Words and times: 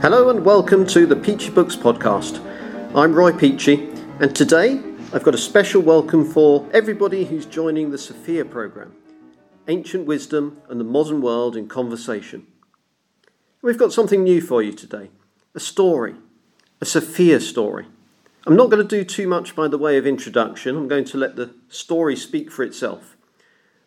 Hello 0.00 0.30
and 0.30 0.44
welcome 0.44 0.86
to 0.86 1.06
the 1.06 1.16
Peachey 1.16 1.52
Books 1.52 1.74
podcast. 1.74 2.38
I'm 2.94 3.12
Roy 3.12 3.32
Peachey, 3.32 3.92
and 4.20 4.34
today 4.34 4.80
I've 5.12 5.24
got 5.24 5.34
a 5.34 5.38
special 5.38 5.82
welcome 5.82 6.24
for 6.24 6.64
everybody 6.72 7.24
who's 7.24 7.44
joining 7.44 7.90
the 7.90 7.98
Sophia 7.98 8.44
program 8.44 8.94
Ancient 9.66 10.06
Wisdom 10.06 10.62
and 10.68 10.78
the 10.78 10.84
Modern 10.84 11.20
World 11.20 11.56
in 11.56 11.66
Conversation. 11.66 12.46
We've 13.60 13.76
got 13.76 13.92
something 13.92 14.22
new 14.22 14.40
for 14.40 14.62
you 14.62 14.72
today 14.72 15.10
a 15.56 15.60
story, 15.60 16.14
a 16.80 16.84
Sophia 16.84 17.40
story. 17.40 17.86
I'm 18.46 18.54
not 18.54 18.70
going 18.70 18.86
to 18.86 18.96
do 18.96 19.04
too 19.04 19.26
much 19.26 19.56
by 19.56 19.66
the 19.66 19.78
way 19.78 19.98
of 19.98 20.06
introduction, 20.06 20.76
I'm 20.76 20.86
going 20.86 21.06
to 21.06 21.18
let 21.18 21.34
the 21.34 21.54
story 21.68 22.14
speak 22.14 22.52
for 22.52 22.62
itself. 22.62 23.16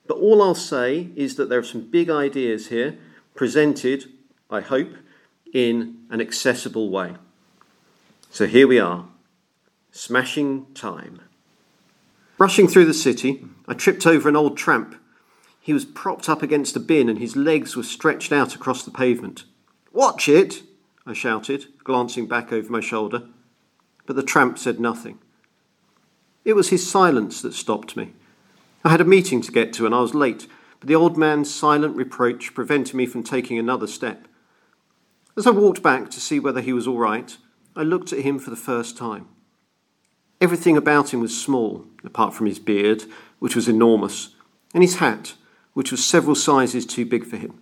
But 0.07 0.18
all 0.18 0.43
I'll 0.43 0.55
say 0.55 1.07
is 1.16 1.38
that 1.38 1.48
there 1.48 1.59
are 1.59 1.64
some 1.64 1.89
big 1.89 2.09
ideas 2.09 2.68
here 2.68 2.98
presented, 3.34 4.12
I 4.50 4.59
hope, 4.59 4.89
in 5.54 5.97
an 6.10 6.21
accessible 6.21 6.89
way. 6.89 7.15
So 8.29 8.47
here 8.47 8.68
we 8.68 8.79
are, 8.79 9.05
smashing 9.92 10.68
time. 10.73 11.21
Rushing 12.37 12.68
through 12.68 12.86
the 12.86 12.93
city, 12.93 13.46
I 13.68 13.73
tripped 13.73 14.07
over 14.07 14.29
an 14.29 14.36
old 14.36 14.57
tramp. 14.57 14.95
He 15.59 15.73
was 15.73 15.86
propped 15.86 16.28
up 16.28 16.42
against 16.42 16.75
a 16.75 16.79
bin 16.79 17.09
and 17.09 17.19
his 17.19 17.36
legs 17.36 17.75
were 17.75 17.83
stretched 17.83 18.32
out 18.32 18.56
across 18.56 18.83
the 18.83 18.92
pavement. 18.92 19.43
Watch 19.93 20.28
it! 20.28 20.64
I 21.06 21.14
shouted, 21.14 21.65
glancing 21.83 22.28
back 22.28 22.51
over 22.51 22.71
my 22.71 22.79
shoulder. 22.79 23.23
But 24.06 24.15
the 24.15 24.23
tramp 24.23 24.57
said 24.57 24.79
nothing. 24.79 25.20
It 26.43 26.54
was 26.54 26.70
his 26.70 26.89
silence 26.89 27.42
that 27.42 27.54
stopped 27.54 27.95
me. 27.95 28.14
I 28.83 28.89
had 28.89 29.01
a 29.01 29.06
meeting 29.06 29.42
to 29.42 29.51
get 29.51 29.73
to 29.73 29.86
and 29.86 29.93
I 29.93 30.00
was 30.00 30.15
late, 30.15 30.47
but 30.79 30.87
the 30.87 30.95
old 30.95 31.18
man's 31.18 31.54
silent 31.54 31.95
reproach 31.95 32.56
prevented 32.56 32.95
me 32.95 33.06
from 33.06 33.23
taking 33.23 33.59
another 33.59 33.88
step. 33.88 34.28
As 35.38 35.48
I 35.48 35.52
walked 35.52 35.81
back 35.81 36.09
to 36.09 36.20
see 36.20 36.40
whether 36.40 36.59
he 36.59 36.73
was 36.73 36.88
all 36.88 36.98
right, 36.98 37.38
I 37.76 37.84
looked 37.84 38.12
at 38.12 38.20
him 38.20 38.38
for 38.38 38.50
the 38.50 38.58
first 38.58 38.98
time. 38.98 39.28
Everything 40.42 40.76
about 40.76 41.14
him 41.14 41.22
was 41.22 41.40
small, 41.40 41.86
apart 42.04 42.34
from 42.34 42.48
his 42.48 42.60
beard, 42.60 43.04
which 43.40 43.56
was 43.56 43.70
enormous, 43.70 44.36
and 44.73 44.84
his 44.84 44.98
hat, 44.98 45.36
which 45.73 45.92
was 45.92 46.04
several 46.04 46.36
sizes 46.36 46.86
too 46.86 47.06
big 47.06 47.26
for 47.26 47.38
him. 47.38 47.60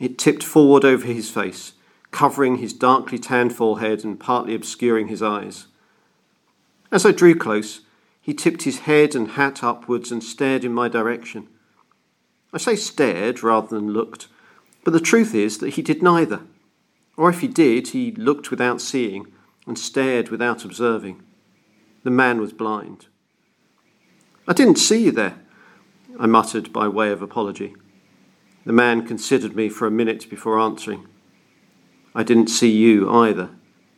It 0.00 0.18
tipped 0.18 0.42
forward 0.42 0.84
over 0.84 1.06
his 1.06 1.30
face, 1.30 1.74
covering 2.10 2.56
his 2.56 2.72
darkly 2.72 3.18
tanned 3.18 3.54
forehead 3.54 4.04
and 4.04 4.18
partly 4.18 4.54
obscuring 4.54 5.06
his 5.06 5.22
eyes. 5.22 5.66
As 6.90 7.06
I 7.06 7.12
drew 7.12 7.36
close, 7.36 7.82
he 8.20 8.34
tipped 8.34 8.62
his 8.62 8.80
head 8.80 9.14
and 9.14 9.32
hat 9.32 9.62
upwards 9.62 10.10
and 10.10 10.22
stared 10.24 10.64
in 10.64 10.72
my 10.72 10.88
direction. 10.88 11.46
I 12.52 12.58
say 12.58 12.74
stared 12.74 13.42
rather 13.42 13.68
than 13.68 13.92
looked, 13.92 14.26
but 14.82 14.92
the 14.92 15.00
truth 15.00 15.34
is 15.34 15.58
that 15.58 15.74
he 15.74 15.82
did 15.82 16.02
neither. 16.02 16.42
Or 17.18 17.28
if 17.28 17.40
he 17.40 17.48
did, 17.48 17.88
he 17.88 18.12
looked 18.12 18.52
without 18.52 18.80
seeing 18.80 19.26
and 19.66 19.76
stared 19.76 20.28
without 20.28 20.64
observing. 20.64 21.20
The 22.04 22.12
man 22.12 22.40
was 22.40 22.52
blind. 22.52 23.08
I 24.46 24.52
didn't 24.52 24.78
see 24.78 25.02
you 25.04 25.10
there, 25.10 25.40
I 26.18 26.26
muttered 26.26 26.72
by 26.72 26.86
way 26.86 27.10
of 27.10 27.20
apology. 27.20 27.74
The 28.64 28.72
man 28.72 29.04
considered 29.04 29.56
me 29.56 29.68
for 29.68 29.86
a 29.86 29.90
minute 29.90 30.30
before 30.30 30.60
answering. 30.60 31.08
I 32.14 32.22
didn't 32.22 32.50
see 32.50 32.70
you 32.70 33.10
either, 33.10 33.50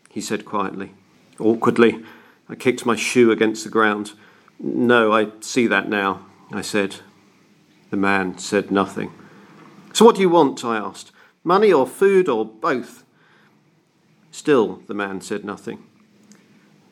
he 0.09 0.23
said 0.23 0.47
quietly. 0.47 0.95
Awkwardly, 1.39 2.03
I 2.49 2.55
kicked 2.55 2.87
my 2.87 2.97
shoe 2.97 3.31
against 3.31 3.65
the 3.65 3.71
ground. 3.71 4.13
No, 4.59 5.13
I 5.13 5.29
see 5.41 5.67
that 5.67 5.91
now, 5.91 6.25
I 6.53 6.63
said. 6.63 6.97
The 7.91 7.99
man 7.99 8.39
said 8.39 8.71
nothing. 8.71 9.13
So 9.93 10.07
what 10.07 10.15
do 10.15 10.23
you 10.23 10.31
want? 10.31 10.65
I 10.65 10.79
asked. 10.79 11.13
Money 11.45 11.71
or 11.71 11.87
food 11.87 12.27
or 12.27 12.47
both? 12.47 13.05
Still, 14.31 14.83
the 14.87 14.95
man 14.95 15.21
said 15.21 15.45
nothing. 15.45 15.85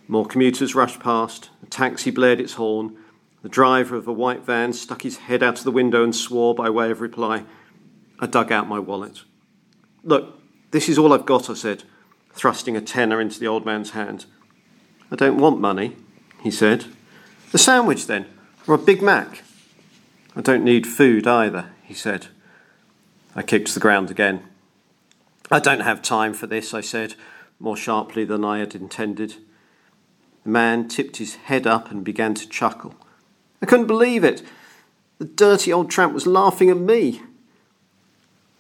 More 0.07 0.27
commuters 0.27 0.75
rushed 0.75 1.01
past, 1.01 1.51
a 1.63 1.67
taxi 1.67 2.11
blared 2.11 2.41
its 2.41 2.55
horn, 2.55 2.97
the 3.43 3.49
driver 3.49 3.97
of 3.97 4.09
a 4.09 4.13
white 4.13 4.45
van 4.45 4.73
stuck 4.73 5.03
his 5.03 5.19
head 5.19 5.43
out 5.43 5.59
of 5.59 5.65
the 5.65 5.71
window 5.71 6.03
and 6.03 6.15
swore 6.15 6.55
by 6.55 6.69
way 6.71 6.91
of 6.91 7.01
reply. 7.01 7.45
I 8.19 8.27
dug 8.27 8.51
out 8.51 8.69
my 8.69 8.79
wallet. 8.79 9.23
Look, 10.03 10.41
this 10.71 10.89
is 10.89 10.99
all 10.99 11.13
I've 11.13 11.27
got, 11.27 11.49
I 11.49 11.55
said, 11.55 11.85
thrusting 12.33 12.77
a 12.77 12.81
tenner 12.81 13.21
into 13.21 13.39
the 13.39 13.47
old 13.47 13.65
man's 13.65 13.91
hand. 13.91 14.27
I 15.11 15.17
don't 15.17 15.39
want 15.39 15.61
money, 15.61 15.97
he 16.43 16.51
said. 16.51 16.87
A 17.55 17.59
sandwich, 17.59 18.07
then, 18.07 18.27
or 18.67 18.75
a 18.75 18.79
Big 18.79 19.03
Mac? 19.03 19.43
I 20.35 20.41
don't 20.41 20.65
need 20.65 20.87
food 20.87 21.27
either, 21.27 21.71
he 21.83 21.95
said. 21.95 22.27
I 23.37 23.43
kicked 23.43 23.73
the 23.75 23.81
ground 23.81 24.11
again. 24.11 24.48
I 25.51 25.61
don't 25.61 25.81
have 25.81 26.03
time 26.03 26.35
for 26.35 26.47
this, 26.47 26.75
I 26.75 26.81
said, 26.81 27.15
more 27.59 27.77
sharply 27.77 28.25
than 28.25 28.45
I 28.45 28.59
had 28.59 28.75
intended. 28.75 29.37
The 30.45 30.51
man 30.51 30.89
tipped 30.89 31.17
his 31.17 31.37
head 31.37 31.67
up 31.67 31.91
and 31.91 32.05
began 32.05 32.35
to 32.35 32.49
chuckle. 32.49 32.95
I 33.63 33.67
couldn't 33.67 33.87
believe 33.87 34.25
it. 34.25 34.43
The 35.19 35.25
dirty 35.25 35.73
old 35.73 35.91
tramp 35.91 36.13
was 36.13 36.27
laughing 36.27 36.71
at 36.71 36.77
me. 36.77 37.23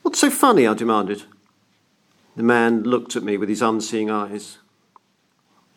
What's 0.02 0.18
so 0.18 0.30
funny? 0.30 0.66
I 0.66 0.74
demanded. 0.74 1.24
The 2.36 2.42
man 2.42 2.82
looked 2.82 3.16
at 3.16 3.22
me 3.22 3.36
with 3.36 3.48
his 3.48 3.62
unseeing 3.62 4.10
eyes. 4.10 4.58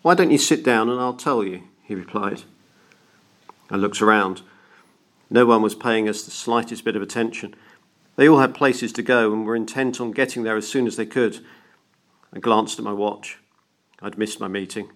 Why 0.02 0.16
don't 0.16 0.32
you 0.32 0.38
sit 0.38 0.64
down 0.64 0.90
and 0.90 1.00
I'll 1.00 1.14
tell 1.14 1.44
you? 1.44 1.64
he 1.84 1.94
replied. 1.94 2.44
I 3.70 3.76
looked 3.76 4.02
around. 4.02 4.42
No 5.30 5.46
one 5.46 5.62
was 5.62 5.76
paying 5.76 6.10
us 6.10 6.24
the 6.24 6.32
slightest 6.32 6.84
bit 6.84 6.96
of 6.96 7.02
attention. 7.02 7.56
They 8.16 8.28
all 8.28 8.40
had 8.40 8.54
places 8.54 8.92
to 8.94 9.02
go 9.02 9.34
and 9.34 9.46
were 9.46 9.56
intent 9.56 10.02
on 10.02 10.12
getting 10.12 10.44
there 10.44 10.58
as 10.58 10.68
soon 10.68 10.88
as 10.88 10.96
they 10.96 11.06
could. 11.06 11.40
I 12.34 12.40
glanced 12.40 12.80
at 12.80 12.86
my 12.86 12.94
watch. 12.94 13.40
I'd 14.02 14.18
missed 14.18 14.40
my 14.40 14.48
meeting. 14.48 14.92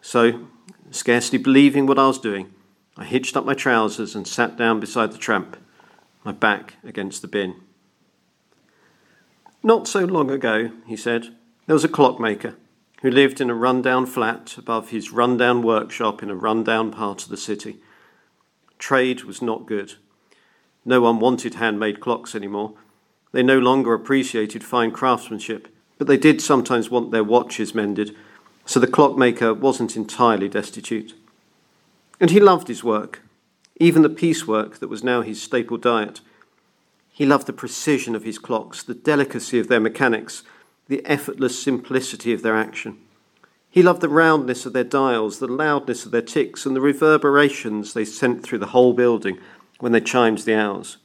So, 0.00 0.48
scarcely 0.90 1.38
believing 1.38 1.86
what 1.86 1.98
I 1.98 2.06
was 2.06 2.18
doing, 2.18 2.52
I 2.96 3.04
hitched 3.04 3.36
up 3.36 3.44
my 3.44 3.54
trousers 3.54 4.14
and 4.14 4.26
sat 4.26 4.56
down 4.56 4.80
beside 4.80 5.12
the 5.12 5.18
tramp, 5.18 5.56
my 6.24 6.32
back 6.32 6.74
against 6.84 7.22
the 7.22 7.28
bin. 7.28 7.56
Not 9.62 9.86
so 9.86 10.04
long 10.04 10.30
ago, 10.30 10.72
he 10.86 10.96
said, 10.96 11.34
there 11.66 11.74
was 11.74 11.84
a 11.84 11.88
clockmaker 11.88 12.56
who 13.02 13.10
lived 13.10 13.40
in 13.40 13.50
a 13.50 13.54
rundown 13.54 14.06
flat 14.06 14.56
above 14.58 14.90
his 14.90 15.12
rundown 15.12 15.62
workshop 15.62 16.22
in 16.22 16.30
a 16.30 16.36
rundown 16.36 16.90
part 16.90 17.22
of 17.22 17.28
the 17.28 17.36
city. 17.36 17.78
Trade 18.78 19.24
was 19.24 19.40
not 19.40 19.66
good. 19.66 19.94
No 20.84 21.00
one 21.00 21.20
wanted 21.20 21.54
handmade 21.54 22.00
clocks 22.00 22.34
anymore. 22.34 22.74
They 23.32 23.42
no 23.42 23.58
longer 23.58 23.94
appreciated 23.94 24.64
fine 24.64 24.90
craftsmanship, 24.90 25.68
but 25.98 26.06
they 26.06 26.16
did 26.16 26.40
sometimes 26.40 26.90
want 26.90 27.10
their 27.10 27.24
watches 27.24 27.74
mended, 27.74 28.16
so 28.66 28.80
the 28.80 28.86
clockmaker 28.86 29.54
wasn't 29.54 29.96
entirely 29.96 30.48
destitute. 30.48 31.14
And 32.20 32.30
he 32.30 32.40
loved 32.40 32.68
his 32.68 32.84
work, 32.84 33.22
even 33.76 34.02
the 34.02 34.08
piecework 34.08 34.78
that 34.78 34.88
was 34.88 35.04
now 35.04 35.22
his 35.22 35.40
staple 35.40 35.76
diet. 35.76 36.20
He 37.12 37.26
loved 37.26 37.46
the 37.46 37.52
precision 37.52 38.14
of 38.14 38.24
his 38.24 38.38
clocks, 38.38 38.82
the 38.82 38.94
delicacy 38.94 39.58
of 39.58 39.68
their 39.68 39.80
mechanics, 39.80 40.42
the 40.88 41.04
effortless 41.06 41.60
simplicity 41.60 42.32
of 42.32 42.42
their 42.42 42.56
action. 42.56 42.98
He 43.70 43.82
loved 43.82 44.02
the 44.02 44.08
roundness 44.08 44.66
of 44.66 44.74
their 44.74 44.84
dials, 44.84 45.38
the 45.38 45.46
loudness 45.46 46.04
of 46.04 46.10
their 46.10 46.22
ticks, 46.22 46.66
and 46.66 46.76
the 46.76 46.80
reverberations 46.80 47.94
they 47.94 48.04
sent 48.04 48.42
through 48.42 48.58
the 48.58 48.66
whole 48.66 48.92
building 48.92 49.38
when 49.82 49.90
they 49.90 50.00
chimed 50.00 50.38
the 50.38 50.54
hours. 50.54 50.98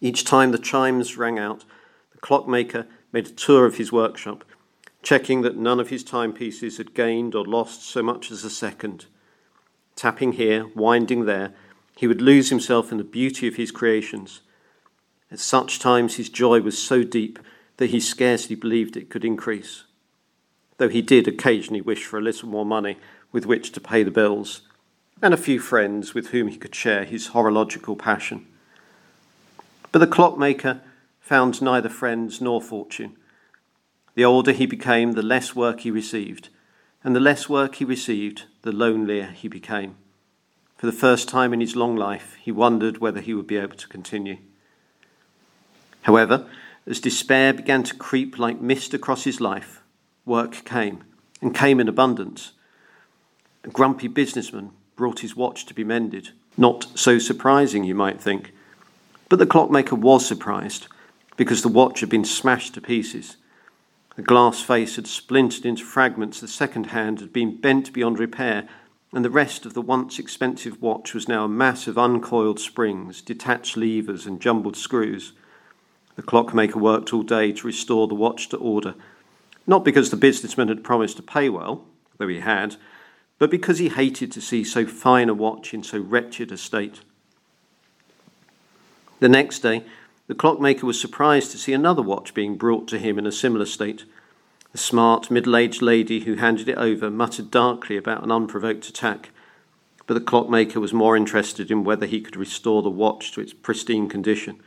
Each 0.00 0.24
time 0.24 0.50
the 0.50 0.58
chimes 0.58 1.16
rang 1.16 1.38
out, 1.38 1.64
the 2.10 2.18
clockmaker 2.18 2.88
made 3.12 3.28
a 3.28 3.30
tour 3.30 3.66
of 3.66 3.76
his 3.76 3.92
workshop, 3.92 4.42
checking 5.00 5.42
that 5.42 5.56
none 5.56 5.78
of 5.78 5.88
his 5.88 6.02
timepieces 6.02 6.78
had 6.78 6.92
gained 6.92 7.36
or 7.36 7.44
lost 7.44 7.84
so 7.84 8.02
much 8.02 8.32
as 8.32 8.42
a 8.42 8.50
second. 8.50 9.06
Tapping 9.94 10.32
here, 10.32 10.66
winding 10.74 11.24
there, 11.24 11.54
he 11.96 12.08
would 12.08 12.20
lose 12.20 12.50
himself 12.50 12.90
in 12.90 12.98
the 12.98 13.04
beauty 13.04 13.46
of 13.46 13.54
his 13.54 13.70
creations. 13.70 14.40
At 15.30 15.38
such 15.38 15.78
times 15.78 16.16
his 16.16 16.28
joy 16.28 16.60
was 16.62 16.76
so 16.76 17.04
deep 17.04 17.38
that 17.76 17.90
he 17.90 18.00
scarcely 18.00 18.56
believed 18.56 18.96
it 18.96 19.08
could 19.08 19.24
increase. 19.24 19.84
Though 20.78 20.88
he 20.88 21.00
did 21.00 21.28
occasionally 21.28 21.80
wish 21.80 22.06
for 22.06 22.18
a 22.18 22.22
little 22.22 22.48
more 22.48 22.66
money 22.66 22.96
with 23.30 23.46
which 23.46 23.70
to 23.70 23.80
pay 23.80 24.02
the 24.02 24.10
bills, 24.10 24.62
and 25.22 25.32
a 25.32 25.38
few 25.38 25.58
friends 25.58 26.14
with 26.14 26.28
whom 26.28 26.48
he 26.48 26.56
could 26.56 26.74
share 26.74 27.04
his 27.04 27.28
horological 27.28 27.96
passion. 27.96 28.46
But 29.90 30.00
the 30.00 30.06
clockmaker 30.06 30.82
found 31.20 31.62
neither 31.62 31.88
friends 31.88 32.40
nor 32.40 32.60
fortune. 32.60 33.16
The 34.14 34.24
older 34.24 34.52
he 34.52 34.66
became, 34.66 35.12
the 35.12 35.22
less 35.22 35.56
work 35.56 35.80
he 35.80 35.90
received, 35.90 36.50
and 37.02 37.16
the 37.16 37.20
less 37.20 37.48
work 37.48 37.76
he 37.76 37.84
received, 37.84 38.44
the 38.62 38.72
lonelier 38.72 39.28
he 39.28 39.48
became. 39.48 39.96
For 40.76 40.86
the 40.86 40.92
first 40.92 41.28
time 41.28 41.54
in 41.54 41.60
his 41.60 41.76
long 41.76 41.96
life, 41.96 42.36
he 42.42 42.52
wondered 42.52 42.98
whether 42.98 43.20
he 43.20 43.32
would 43.32 43.46
be 43.46 43.56
able 43.56 43.76
to 43.76 43.88
continue. 43.88 44.38
However, 46.02 46.46
as 46.86 47.00
despair 47.00 47.52
began 47.52 47.82
to 47.84 47.96
creep 47.96 48.38
like 48.38 48.60
mist 48.60 48.92
across 48.92 49.24
his 49.24 49.40
life, 49.40 49.82
work 50.26 50.64
came, 50.64 51.02
and 51.40 51.54
came 51.54 51.80
in 51.80 51.88
abundance. 51.88 52.52
A 53.64 53.68
grumpy 53.68 54.08
businessman 54.08 54.70
brought 54.96 55.20
his 55.20 55.36
watch 55.36 55.66
to 55.66 55.74
be 55.74 55.84
mended. 55.84 56.30
Not 56.56 56.86
so 56.94 57.18
surprising, 57.18 57.84
you 57.84 57.94
might 57.94 58.20
think. 58.20 58.52
But 59.28 59.38
the 59.38 59.46
clockmaker 59.46 59.94
was 59.94 60.26
surprised 60.26 60.88
because 61.36 61.62
the 61.62 61.68
watch 61.68 62.00
had 62.00 62.08
been 62.08 62.24
smashed 62.24 62.74
to 62.74 62.80
pieces. 62.80 63.36
The 64.16 64.22
glass 64.22 64.62
face 64.62 64.96
had 64.96 65.06
splintered 65.06 65.66
into 65.66 65.84
fragments, 65.84 66.40
the 66.40 66.48
second 66.48 66.86
hand 66.86 67.20
had 67.20 67.32
been 67.32 67.60
bent 67.60 67.92
beyond 67.92 68.18
repair, 68.18 68.66
and 69.12 69.22
the 69.22 69.30
rest 69.30 69.66
of 69.66 69.74
the 69.74 69.82
once 69.82 70.18
expensive 70.18 70.80
watch 70.80 71.12
was 71.12 71.28
now 71.28 71.44
a 71.44 71.48
mass 71.48 71.86
of 71.86 71.98
uncoiled 71.98 72.58
springs, 72.58 73.20
detached 73.20 73.76
levers, 73.76 74.26
and 74.26 74.40
jumbled 74.40 74.76
screws. 74.76 75.32
The 76.16 76.22
clockmaker 76.22 76.78
worked 76.78 77.12
all 77.12 77.22
day 77.22 77.52
to 77.52 77.66
restore 77.66 78.08
the 78.08 78.14
watch 78.14 78.48
to 78.48 78.56
order, 78.56 78.94
not 79.66 79.84
because 79.84 80.08
the 80.08 80.16
businessman 80.16 80.68
had 80.68 80.82
promised 80.82 81.18
to 81.18 81.22
pay 81.22 81.50
well, 81.50 81.84
though 82.16 82.28
he 82.28 82.40
had, 82.40 82.76
but 83.38 83.50
because 83.50 83.78
he 83.78 83.88
hated 83.88 84.32
to 84.32 84.40
see 84.40 84.64
so 84.64 84.86
fine 84.86 85.28
a 85.28 85.34
watch 85.34 85.74
in 85.74 85.82
so 85.82 85.98
wretched 85.98 86.50
a 86.50 86.56
state. 86.56 87.00
The 89.20 89.28
next 89.28 89.60
day, 89.60 89.84
the 90.26 90.34
clockmaker 90.34 90.86
was 90.86 91.00
surprised 91.00 91.50
to 91.52 91.58
see 91.58 91.72
another 91.72 92.02
watch 92.02 92.34
being 92.34 92.56
brought 92.56 92.88
to 92.88 92.98
him 92.98 93.18
in 93.18 93.26
a 93.26 93.32
similar 93.32 93.66
state. 93.66 94.04
The 94.72 94.78
smart, 94.78 95.30
middle 95.30 95.56
aged 95.56 95.82
lady 95.82 96.20
who 96.20 96.34
handed 96.34 96.68
it 96.68 96.78
over 96.78 97.10
muttered 97.10 97.50
darkly 97.50 97.96
about 97.96 98.24
an 98.24 98.32
unprovoked 98.32 98.88
attack, 98.88 99.30
but 100.06 100.14
the 100.14 100.20
clockmaker 100.20 100.80
was 100.80 100.92
more 100.92 101.16
interested 101.16 101.70
in 101.70 101.84
whether 101.84 102.06
he 102.06 102.20
could 102.20 102.36
restore 102.36 102.82
the 102.82 102.90
watch 102.90 103.32
to 103.32 103.40
its 103.40 103.52
pristine 103.52 104.08
condition. 104.08 104.60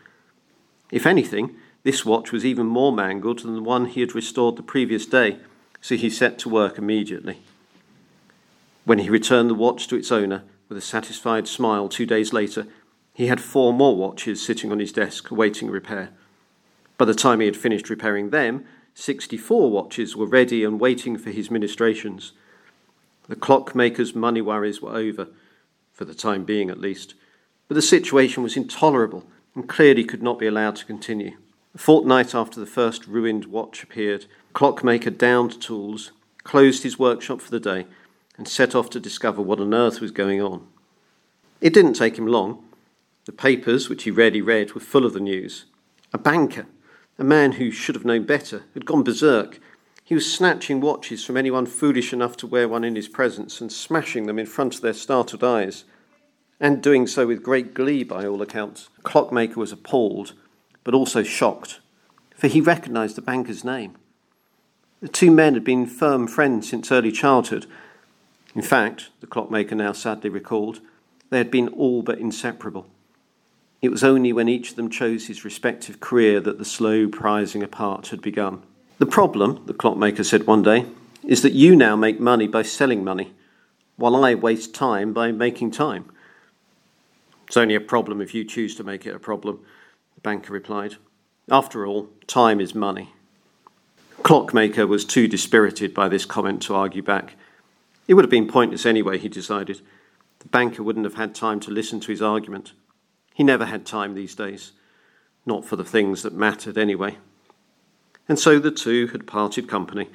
If 0.91 1.05
anything, 1.05 1.55
this 1.83 2.05
watch 2.05 2.31
was 2.31 2.45
even 2.45 2.65
more 2.65 2.91
mangled 2.91 3.39
than 3.39 3.55
the 3.55 3.61
one 3.61 3.85
he 3.85 4.01
had 4.01 4.15
restored 4.15 4.55
the 4.55 4.63
previous 4.63 5.05
day, 5.05 5.39
so 5.81 5.95
he 5.95 6.09
set 6.09 6.39
to 6.39 6.49
work 6.49 6.77
immediately. 6.77 7.39
When 8.85 8.99
he 8.99 9.09
returned 9.09 9.49
the 9.49 9.55
watch 9.55 9.87
to 9.87 9.95
its 9.95 10.11
owner 10.11 10.43
with 10.67 10.77
a 10.77 10.81
satisfied 10.81 11.47
smile 11.47 11.89
two 11.89 12.05
days 12.05 12.33
later, 12.33 12.67
he 13.13 13.27
had 13.27 13.41
four 13.41 13.73
more 13.73 13.95
watches 13.95 14.43
sitting 14.43 14.71
on 14.71 14.79
his 14.79 14.91
desk 14.91 15.29
awaiting 15.29 15.69
repair. 15.69 16.09
By 16.97 17.05
the 17.05 17.13
time 17.13 17.39
he 17.39 17.45
had 17.45 17.57
finished 17.57 17.89
repairing 17.89 18.29
them, 18.29 18.65
64 18.93 19.69
watches 19.71 20.15
were 20.15 20.25
ready 20.25 20.63
and 20.63 20.79
waiting 20.79 21.17
for 21.17 21.29
his 21.29 21.51
ministrations. 21.51 22.33
The 23.27 23.35
clockmaker's 23.35 24.15
money 24.15 24.41
worries 24.41 24.81
were 24.81 24.95
over, 24.95 25.27
for 25.93 26.05
the 26.05 26.15
time 26.15 26.45
being 26.45 26.69
at 26.69 26.79
least, 26.79 27.13
but 27.67 27.75
the 27.75 27.81
situation 27.81 28.41
was 28.41 28.57
intolerable 28.57 29.25
and 29.55 29.69
clearly 29.69 30.03
could 30.03 30.23
not 30.23 30.39
be 30.39 30.47
allowed 30.47 30.75
to 30.77 30.85
continue. 30.85 31.37
A 31.75 31.77
fortnight 31.77 32.33
after 32.33 32.59
the 32.59 32.65
first 32.65 33.05
ruined 33.05 33.45
watch 33.45 33.83
appeared, 33.83 34.25
clockmaker 34.53 35.11
downed 35.11 35.61
tools, 35.61 36.11
closed 36.43 36.83
his 36.83 36.97
workshop 36.97 37.41
for 37.41 37.51
the 37.51 37.59
day, 37.59 37.85
and 38.39 38.47
set 38.47 38.73
off 38.73 38.89
to 38.89 38.99
discover 39.01 39.41
what 39.41 39.59
on 39.59 39.73
earth 39.73 39.99
was 39.99 40.11
going 40.11 40.41
on. 40.41 40.65
It 41.59 41.73
didn't 41.73 41.93
take 41.93 42.17
him 42.17 42.25
long. 42.25 42.63
The 43.25 43.33
papers, 43.33 43.89
which 43.89 44.03
he 44.03 44.11
rarely 44.11 44.41
read, 44.41 44.73
were 44.73 44.79
full 44.79 45.05
of 45.05 45.11
the 45.13 45.19
news. 45.19 45.65
A 46.13 46.17
banker, 46.17 46.65
a 47.19 47.23
man 47.23 47.53
who 47.53 47.69
should 47.69 47.95
have 47.95 48.05
known 48.05 48.23
better, 48.23 48.63
had 48.73 48.85
gone 48.85 49.03
berserk. 49.03 49.59
He 50.05 50.15
was 50.15 50.33
snatching 50.33 50.79
watches 50.79 51.25
from 51.25 51.35
anyone 51.35 51.65
foolish 51.65 52.13
enough 52.13 52.37
to 52.37 52.47
wear 52.47 52.69
one 52.69 52.85
in 52.85 52.95
his 52.95 53.09
presence 53.09 53.59
and 53.59 53.71
smashing 53.71 54.25
them 54.25 54.39
in 54.39 54.45
front 54.45 54.73
of 54.73 54.81
their 54.81 54.93
startled 54.93 55.43
eyes 55.43 55.83
and 56.61 56.81
doing 56.81 57.07
so 57.07 57.27
with 57.27 57.43
great 57.43 57.73
glee 57.73 58.03
by 58.05 58.25
all 58.25 58.41
accounts. 58.41 58.87
Clockmaker 59.03 59.59
was 59.59 59.73
appalled, 59.73 60.33
but 60.85 60.93
also 60.93 61.23
shocked, 61.23 61.81
for 62.35 62.47
he 62.47 62.61
recognized 62.61 63.17
the 63.17 63.21
banker's 63.21 63.65
name. 63.65 63.97
The 65.01 65.09
two 65.09 65.29
men 65.29 65.55
had 65.55 65.65
been 65.65 65.85
firm 65.85 66.25
friends 66.25 66.69
since 66.69 66.91
early 66.91 67.11
childhood. 67.11 67.65
In 68.55 68.61
fact, 68.61 69.09
the 69.19 69.27
clockmaker 69.27 69.75
now 69.75 69.91
sadly 69.91 70.29
recalled, 70.29 70.81
they 71.29 71.37
had 71.37 71.51
been 71.51 71.67
all 71.69 72.01
but 72.01 72.19
inseparable. 72.19 72.87
It 73.81 73.89
was 73.89 74.03
only 74.03 74.33
when 74.33 74.49
each 74.49 74.71
of 74.71 74.75
them 74.75 74.89
chose 74.89 75.27
his 75.27 75.45
respective 75.45 75.99
career 75.99 76.39
that 76.41 76.57
the 76.57 76.65
slow 76.65 77.07
prizing 77.07 77.63
apart 77.63 78.07
had 78.07 78.21
begun. 78.21 78.63
The 78.97 79.05
problem, 79.05 79.63
the 79.65 79.73
clockmaker 79.73 80.23
said 80.23 80.45
one 80.45 80.63
day, 80.63 80.85
is 81.23 81.41
that 81.43 81.53
you 81.53 81.75
now 81.75 81.95
make 81.95 82.19
money 82.19 82.47
by 82.47 82.63
selling 82.63 83.03
money, 83.03 83.33
while 83.95 84.15
I 84.23 84.35
waste 84.35 84.73
time 84.73 85.13
by 85.13 85.31
making 85.31 85.71
time. 85.71 86.05
It's 87.47 87.57
only 87.57 87.75
a 87.75 87.81
problem 87.81 88.21
if 88.21 88.33
you 88.33 88.43
choose 88.43 88.75
to 88.75 88.83
make 88.83 89.05
it 89.05 89.15
a 89.15 89.19
problem, 89.19 89.59
the 90.15 90.21
banker 90.21 90.53
replied. 90.53 90.95
After 91.49 91.85
all, 91.85 92.09
time 92.27 92.59
is 92.59 92.75
money. 92.75 93.13
Clockmaker 94.23 94.85
was 94.85 95.05
too 95.05 95.27
dispirited 95.27 95.93
by 95.93 96.09
this 96.09 96.25
comment 96.25 96.61
to 96.63 96.75
argue 96.75 97.01
back. 97.01 97.35
It 98.09 98.15
would 98.15 98.25
have 98.25 98.31
been 98.31 98.47
pointless 98.47 98.87
anyway, 98.87 99.19
he 99.19 99.29
decided. 99.29 99.81
The 100.39 100.47
banker 100.47 100.81
wouldn't 100.81 101.05
have 101.05 101.13
had 101.13 101.35
time 101.35 101.59
to 101.59 101.69
listen 101.69 101.99
to 101.99 102.11
his 102.11 102.23
argument. 102.23 102.73
He 103.35 103.43
never 103.43 103.65
had 103.65 103.85
time 103.85 104.15
these 104.15 104.33
days, 104.33 104.71
not 105.45 105.63
for 105.63 105.75
the 105.75 105.85
things 105.85 106.23
that 106.23 106.33
mattered 106.33 106.75
anyway. 106.75 107.19
And 108.27 108.39
so 108.39 108.57
the 108.57 108.71
two 108.71 109.07
had 109.07 109.27
parted 109.27 109.69
company. 109.69 110.09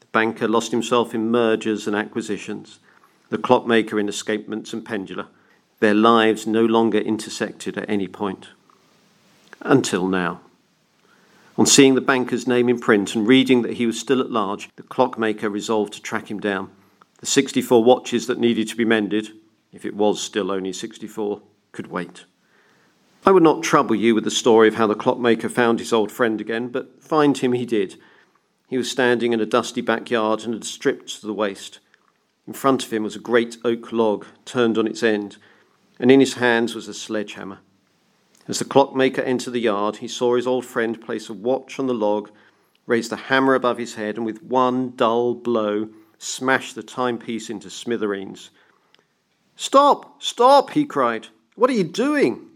The 0.00 0.06
banker 0.12 0.48
lost 0.48 0.70
himself 0.70 1.14
in 1.14 1.30
mergers 1.30 1.86
and 1.86 1.94
acquisitions, 1.94 2.78
the 3.28 3.36
clockmaker 3.36 4.00
in 4.00 4.08
escapements 4.08 4.72
and 4.72 4.82
pendula. 4.82 5.28
Their 5.80 5.92
lives 5.92 6.46
no 6.46 6.64
longer 6.64 7.00
intersected 7.00 7.76
at 7.76 7.90
any 7.90 8.08
point. 8.08 8.48
Until 9.60 10.08
now. 10.08 10.40
On 11.58 11.66
seeing 11.66 11.96
the 11.96 12.00
banker's 12.00 12.46
name 12.46 12.70
in 12.70 12.80
print 12.80 13.14
and 13.14 13.28
reading 13.28 13.60
that 13.60 13.74
he 13.74 13.84
was 13.84 14.00
still 14.00 14.22
at 14.22 14.30
large, 14.30 14.70
the 14.76 14.82
clockmaker 14.82 15.50
resolved 15.50 15.92
to 15.92 16.00
track 16.00 16.30
him 16.30 16.40
down. 16.40 16.70
The 17.26 17.32
64 17.32 17.82
watches 17.82 18.28
that 18.28 18.38
needed 18.38 18.68
to 18.68 18.76
be 18.76 18.84
mended, 18.84 19.32
if 19.72 19.84
it 19.84 19.96
was 19.96 20.22
still 20.22 20.52
only 20.52 20.72
64, 20.72 21.42
could 21.72 21.88
wait. 21.88 22.24
I 23.26 23.32
would 23.32 23.42
not 23.42 23.64
trouble 23.64 23.96
you 23.96 24.14
with 24.14 24.22
the 24.22 24.30
story 24.30 24.68
of 24.68 24.76
how 24.76 24.86
the 24.86 24.94
clockmaker 24.94 25.48
found 25.48 25.80
his 25.80 25.92
old 25.92 26.12
friend 26.12 26.40
again, 26.40 26.68
but 26.68 27.02
find 27.02 27.36
him 27.36 27.52
he 27.52 27.66
did. 27.66 27.96
He 28.68 28.78
was 28.78 28.88
standing 28.88 29.32
in 29.32 29.40
a 29.40 29.44
dusty 29.44 29.80
backyard 29.80 30.44
and 30.44 30.54
had 30.54 30.62
stripped 30.62 31.20
to 31.20 31.26
the 31.26 31.34
waist. 31.34 31.80
In 32.46 32.52
front 32.52 32.84
of 32.84 32.92
him 32.92 33.02
was 33.02 33.16
a 33.16 33.18
great 33.18 33.56
oak 33.64 33.90
log 33.90 34.24
turned 34.44 34.78
on 34.78 34.86
its 34.86 35.02
end 35.02 35.36
and 35.98 36.12
in 36.12 36.20
his 36.20 36.34
hands 36.34 36.76
was 36.76 36.86
a 36.86 36.94
sledgehammer. 36.94 37.58
As 38.46 38.60
the 38.60 38.64
clockmaker 38.64 39.22
entered 39.22 39.50
the 39.50 39.58
yard, 39.58 39.96
he 39.96 40.06
saw 40.06 40.36
his 40.36 40.46
old 40.46 40.64
friend 40.64 41.00
place 41.00 41.28
a 41.28 41.32
watch 41.34 41.80
on 41.80 41.88
the 41.88 41.92
log, 41.92 42.30
raise 42.86 43.08
the 43.08 43.16
hammer 43.16 43.56
above 43.56 43.78
his 43.78 43.96
head, 43.96 44.16
and 44.16 44.24
with 44.24 44.44
one 44.44 44.94
dull 44.94 45.34
blow, 45.34 45.88
smash 46.18 46.72
the 46.72 46.82
timepiece 46.82 47.50
into 47.50 47.70
smithereens. 47.70 48.50
Stop! 49.56 50.22
Stop! 50.22 50.70
he 50.70 50.84
cried. 50.84 51.28
What 51.54 51.70
are 51.70 51.74
you 51.74 51.84
doing? 51.84 52.46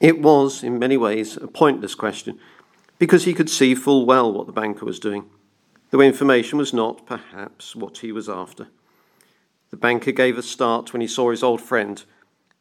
It 0.00 0.20
was, 0.20 0.62
in 0.62 0.78
many 0.78 0.96
ways, 0.96 1.36
a 1.36 1.46
pointless 1.46 1.94
question, 1.94 2.38
because 2.98 3.24
he 3.24 3.34
could 3.34 3.50
see 3.50 3.74
full 3.74 4.06
well 4.06 4.32
what 4.32 4.46
the 4.46 4.52
banker 4.52 4.84
was 4.84 5.00
doing, 5.00 5.24
though 5.90 6.00
information 6.00 6.58
was 6.58 6.72
not, 6.72 7.06
perhaps, 7.06 7.74
what 7.74 7.98
he 7.98 8.12
was 8.12 8.28
after. 8.28 8.68
The 9.70 9.76
banker 9.76 10.12
gave 10.12 10.38
a 10.38 10.42
start 10.42 10.92
when 10.92 11.00
he 11.00 11.08
saw 11.08 11.30
his 11.30 11.42
old 11.42 11.60
friend 11.60 12.04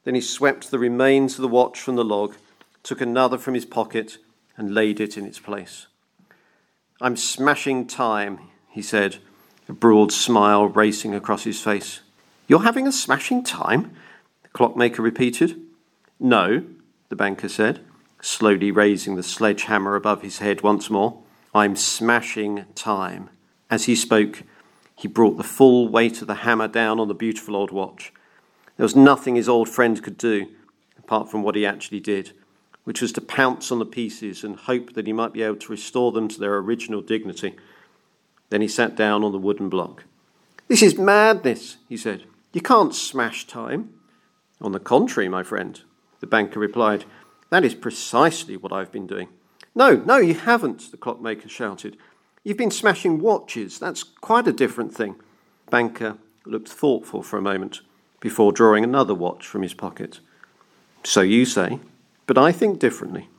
then 0.08 0.16
he 0.16 0.22
swept 0.22 0.72
the 0.72 0.80
remains 0.80 1.36
of 1.36 1.42
the 1.42 1.50
watch 1.50 1.82
from 1.82 1.98
the 1.98 2.06
log, 2.06 2.34
took 2.82 3.02
another 3.02 3.38
from 3.38 3.56
his 3.56 3.66
pocket, 3.66 4.20
and 4.56 4.74
laid 4.74 5.02
it 5.02 5.18
in 5.18 5.25
its 5.25 5.38
place. 5.38 5.88
I'm 7.02 7.18
smashing 7.18 7.88
time, 7.88 8.40
he 8.70 8.82
said, 8.82 9.18
a 9.70 9.74
broad 9.74 10.12
smile 10.12 10.68
racing 10.68 11.14
across 11.14 11.44
his 11.44 11.62
face. 11.62 12.02
You're 12.48 12.64
having 12.64 12.88
a 12.88 12.92
smashing 12.92 13.44
time? 13.44 13.92
The 14.44 14.50
clockmaker 14.50 15.02
repeated. 15.02 15.60
No, 16.20 16.64
the 17.10 17.16
banker 17.16 17.50
said, 17.50 17.82
slowly 18.22 18.72
raising 18.72 19.16
the 19.16 19.24
sledgehammer 19.24 19.96
above 19.96 20.22
his 20.22 20.40
head 20.40 20.62
once 20.62 20.90
more. 20.90 21.22
I'm 21.54 21.76
smashing 21.76 22.66
time. 22.76 23.30
As 23.70 23.86
he 23.86 23.96
spoke, 23.96 24.44
he 24.96 25.08
brought 25.08 25.38
the 25.38 25.44
full 25.44 25.88
weight 25.90 26.22
of 26.22 26.28
the 26.28 26.36
hammer 26.36 26.68
down 26.68 27.00
on 27.00 27.08
the 27.08 27.14
beautiful 27.14 27.56
old 27.56 27.72
watch. 27.72 28.14
There 28.78 28.84
was 28.84 28.96
nothing 28.96 29.36
his 29.36 29.50
old 29.50 29.70
friend 29.70 30.02
could 30.02 30.18
do, 30.18 30.48
apart 30.98 31.30
from 31.30 31.44
what 31.44 31.56
he 31.56 31.66
actually 31.66 32.00
did, 32.00 32.32
which 32.84 33.02
was 33.02 33.12
to 33.14 33.22
pounce 33.22 33.72
on 33.72 33.80
the 33.80 33.86
pieces 33.86 34.44
and 34.44 34.56
hope 34.56 34.94
that 34.94 35.08
he 35.08 35.14
might 35.14 35.34
be 35.34 35.42
able 35.42 35.58
to 35.58 35.72
restore 35.72 36.12
them 36.12 36.28
to 36.30 36.40
their 36.40 36.58
original 36.58 37.02
dignity. 37.02 37.56
Then 38.50 38.62
he 38.62 38.68
sat 38.68 38.96
down 38.96 39.24
on 39.24 39.32
the 39.32 39.38
wooden 39.38 39.70
block. 39.70 40.06
This 40.68 40.82
is 40.82 40.98
madness, 40.98 41.77
he 41.88 41.98
said. 41.98 42.24
You 42.54 42.62
can't 42.62 42.96
smash 42.96 43.48
time. 43.48 43.94
On 44.62 44.72
the 44.72 44.80
contrary, 44.80 45.30
my 45.30 45.44
friend, 45.44 45.80
the 46.20 46.27
banker 46.27 46.60
replied, 46.60 47.06
that 47.50 47.63
is 47.63 47.75
precisely 47.75 48.58
what 48.58 48.74
I've 48.74 48.92
been 48.92 49.08
doing. 49.08 49.30
No, 49.75 49.96
no, 49.96 50.18
you 50.18 50.34
haven't, 50.34 50.92
the 50.92 50.98
clockmaker 50.98 51.48
shouted. 51.48 51.98
You've 52.44 52.58
been 52.58 52.72
smashing 52.72 53.20
watches. 53.20 53.77
That's 53.77 54.04
quite 54.04 54.48
a 54.48 54.54
different 54.54 54.94
thing. 54.94 55.16
Banker 55.70 56.18
looked 56.46 56.70
thoughtful 56.70 57.22
for 57.22 57.38
a 57.38 57.42
moment 57.42 57.82
before 58.20 58.51
drawing 58.51 58.84
another 58.84 59.13
watch 59.13 59.46
from 59.46 59.62
his 59.62 59.74
pocket. 59.74 60.20
So 61.04 61.22
you 61.22 61.46
say, 61.46 61.80
but 62.25 62.38
I 62.38 62.51
think 62.51 62.80
differently. 62.80 63.30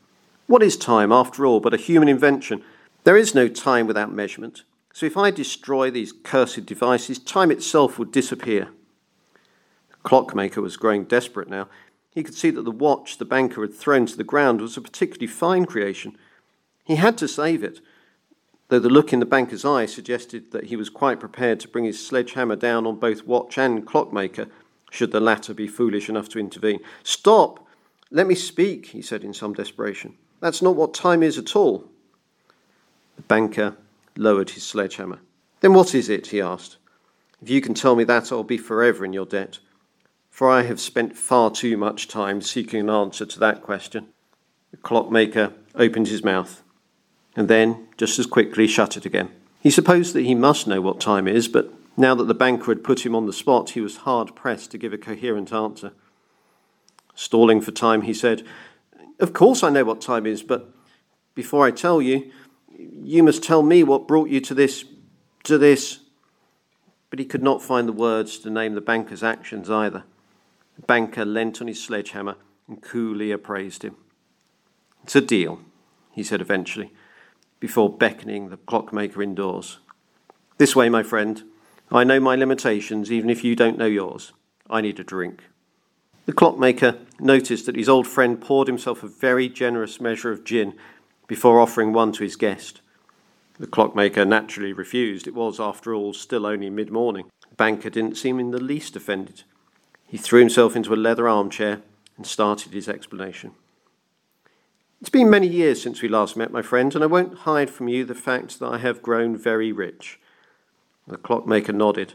What 0.46 0.62
is 0.62 0.76
time, 0.76 1.12
after 1.12 1.44
all, 1.44 1.60
but 1.60 1.74
a 1.74 1.78
human 1.78 2.08
invention? 2.08 2.62
There 3.04 3.16
is 3.16 3.34
no 3.34 3.48
time 3.48 3.86
without 3.86 4.12
measurement. 4.12 4.62
So 4.92 5.06
if 5.06 5.16
I 5.16 5.30
destroy 5.30 5.90
these 5.90 6.12
cursed 6.12 6.66
devices, 6.66 7.18
time 7.18 7.50
itself 7.50 7.98
would 7.98 8.10
disappear. 8.10 8.68
The 9.90 9.96
clockmaker 10.02 10.60
was 10.60 10.76
growing 10.76 11.04
desperate 11.04 11.48
now. 11.48 11.68
He 12.10 12.22
could 12.22 12.34
see 12.34 12.50
that 12.50 12.62
the 12.62 12.70
watch 12.70 13.18
the 13.18 13.24
banker 13.24 13.60
had 13.60 13.74
thrown 13.74 14.06
to 14.06 14.16
the 14.16 14.24
ground 14.24 14.60
was 14.60 14.76
a 14.76 14.80
particularly 14.80 15.28
fine 15.28 15.66
creation. 15.66 16.16
He 16.84 16.96
had 16.96 17.16
to 17.18 17.28
save 17.28 17.62
it. 17.62 17.80
though 18.68 18.78
the 18.78 18.88
look 18.88 19.12
in 19.12 19.20
the 19.20 19.26
banker's 19.26 19.64
eye 19.64 19.86
suggested 19.86 20.50
that 20.52 20.64
he 20.64 20.76
was 20.76 20.90
quite 20.90 21.20
prepared 21.20 21.60
to 21.60 21.68
bring 21.68 21.84
his 21.84 22.04
sledgehammer 22.04 22.56
down 22.56 22.86
on 22.86 22.96
both 22.96 23.24
watch 23.24 23.56
and 23.56 23.86
clockmaker, 23.86 24.46
should 24.90 25.12
the 25.12 25.20
latter 25.20 25.54
be 25.54 25.66
foolish 25.66 26.08
enough 26.08 26.28
to 26.30 26.38
intervene. 26.38 26.80
Stop! 27.02 27.66
Let 28.10 28.26
me 28.26 28.34
speak, 28.34 28.86
he 28.86 29.02
said 29.02 29.22
in 29.22 29.34
some 29.34 29.52
desperation. 29.52 30.16
That's 30.40 30.62
not 30.62 30.76
what 30.76 30.94
time 30.94 31.22
is 31.22 31.38
at 31.38 31.54
all. 31.54 31.84
The 33.16 33.22
banker 33.22 33.76
lowered 34.18 34.50
his 34.50 34.64
sledgehammer. 34.64 35.20
Then 35.60 35.72
what 35.72 35.94
is 35.94 36.08
it? 36.08 36.28
he 36.28 36.40
asked. 36.40 36.76
If 37.40 37.48
you 37.48 37.60
can 37.60 37.74
tell 37.74 37.96
me 37.96 38.04
that, 38.04 38.32
I'll 38.32 38.44
be 38.44 38.58
forever 38.58 39.04
in 39.04 39.12
your 39.12 39.26
debt, 39.26 39.60
for 40.30 40.50
I 40.50 40.62
have 40.62 40.80
spent 40.80 41.16
far 41.16 41.50
too 41.50 41.76
much 41.76 42.08
time 42.08 42.42
seeking 42.42 42.80
an 42.80 42.90
answer 42.90 43.24
to 43.24 43.38
that 43.38 43.62
question. 43.62 44.08
The 44.72 44.76
clockmaker 44.76 45.52
opened 45.74 46.08
his 46.08 46.24
mouth 46.24 46.62
and 47.38 47.48
then, 47.48 47.86
just 47.96 48.18
as 48.18 48.26
quickly, 48.26 48.66
shut 48.66 48.96
it 48.96 49.06
again. 49.06 49.30
He 49.60 49.70
supposed 49.70 50.12
that 50.14 50.24
he 50.24 50.34
must 50.34 50.66
know 50.66 50.80
what 50.80 51.00
time 51.00 51.28
is, 51.28 51.46
but 51.46 51.72
now 51.96 52.14
that 52.16 52.24
the 52.24 52.34
banker 52.34 52.66
had 52.66 52.82
put 52.82 53.06
him 53.06 53.14
on 53.14 53.26
the 53.26 53.32
spot, 53.32 53.70
he 53.70 53.80
was 53.80 53.98
hard 53.98 54.34
pressed 54.34 54.72
to 54.72 54.78
give 54.78 54.92
a 54.92 54.98
coherent 54.98 55.52
answer. 55.52 55.92
Stalling 57.14 57.60
for 57.60 57.70
time, 57.70 58.02
he 58.02 58.12
said, 58.12 58.44
Of 59.20 59.32
course 59.32 59.62
I 59.62 59.70
know 59.70 59.84
what 59.84 60.00
time 60.00 60.26
is, 60.26 60.42
but 60.42 60.72
before 61.36 61.64
I 61.64 61.70
tell 61.70 62.02
you, 62.02 62.30
you 63.08 63.22
must 63.22 63.42
tell 63.42 63.62
me 63.62 63.82
what 63.82 64.08
brought 64.08 64.28
you 64.28 64.40
to 64.42 64.54
this. 64.54 64.84
to 65.44 65.58
this. 65.58 66.00
But 67.10 67.18
he 67.18 67.24
could 67.24 67.42
not 67.42 67.62
find 67.62 67.88
the 67.88 67.92
words 67.92 68.38
to 68.40 68.50
name 68.50 68.74
the 68.74 68.80
banker's 68.80 69.22
actions 69.22 69.70
either. 69.70 70.04
The 70.76 70.82
banker 70.82 71.24
leant 71.24 71.60
on 71.60 71.68
his 71.68 71.82
sledgehammer 71.82 72.36
and 72.68 72.82
coolly 72.82 73.32
appraised 73.32 73.82
him. 73.82 73.96
It's 75.04 75.16
a 75.16 75.22
deal, 75.22 75.60
he 76.12 76.22
said 76.22 76.40
eventually 76.40 76.92
before 77.60 77.90
beckoning 77.90 78.48
the 78.48 78.56
clockmaker 78.56 79.22
indoors. 79.22 79.78
This 80.58 80.76
way, 80.76 80.88
my 80.88 81.02
friend. 81.02 81.42
I 81.90 82.04
know 82.04 82.20
my 82.20 82.36
limitations, 82.36 83.10
even 83.10 83.30
if 83.30 83.42
you 83.42 83.56
don't 83.56 83.78
know 83.78 83.86
yours. 83.86 84.32
I 84.68 84.80
need 84.80 85.00
a 85.00 85.04
drink. 85.04 85.42
The 86.26 86.32
clockmaker 86.32 86.98
noticed 87.18 87.66
that 87.66 87.76
his 87.76 87.88
old 87.88 88.06
friend 88.06 88.40
poured 88.40 88.68
himself 88.68 89.02
a 89.02 89.08
very 89.08 89.48
generous 89.48 90.00
measure 90.00 90.30
of 90.30 90.44
gin 90.44 90.74
before 91.26 91.60
offering 91.60 91.92
one 91.92 92.12
to 92.12 92.22
his 92.22 92.36
guest. 92.36 92.82
The 93.58 93.66
clockmaker 93.66 94.24
naturally 94.24 94.72
refused. 94.72 95.26
It 95.26 95.34
was, 95.34 95.58
after 95.58 95.94
all, 95.94 96.12
still 96.12 96.46
only 96.46 96.70
mid 96.70 96.90
morning. 96.90 97.30
The 97.48 97.56
banker 97.56 97.90
didn't 97.90 98.16
seem 98.16 98.38
in 98.38 98.52
the 98.52 98.62
least 98.62 98.94
offended. 98.94 99.42
He 100.06 100.16
threw 100.16 100.40
himself 100.40 100.76
into 100.76 100.94
a 100.94 100.96
leather 100.96 101.28
armchair 101.28 101.82
and 102.16 102.26
started 102.26 102.72
his 102.72 102.88
explanation. 102.88 103.52
It's 105.00 105.10
been 105.10 105.30
many 105.30 105.46
years 105.46 105.80
since 105.80 106.02
we 106.02 106.08
last 106.08 106.36
met, 106.36 106.50
my 106.50 106.62
friend, 106.62 106.94
and 106.94 107.04
I 107.04 107.08
won't 107.08 107.38
hide 107.38 107.70
from 107.70 107.88
you 107.88 108.04
the 108.04 108.14
fact 108.14 108.58
that 108.58 108.66
I 108.66 108.78
have 108.78 109.02
grown 109.02 109.36
very 109.36 109.70
rich. 109.70 110.18
The 111.06 111.16
clockmaker 111.16 111.72
nodded. 111.72 112.14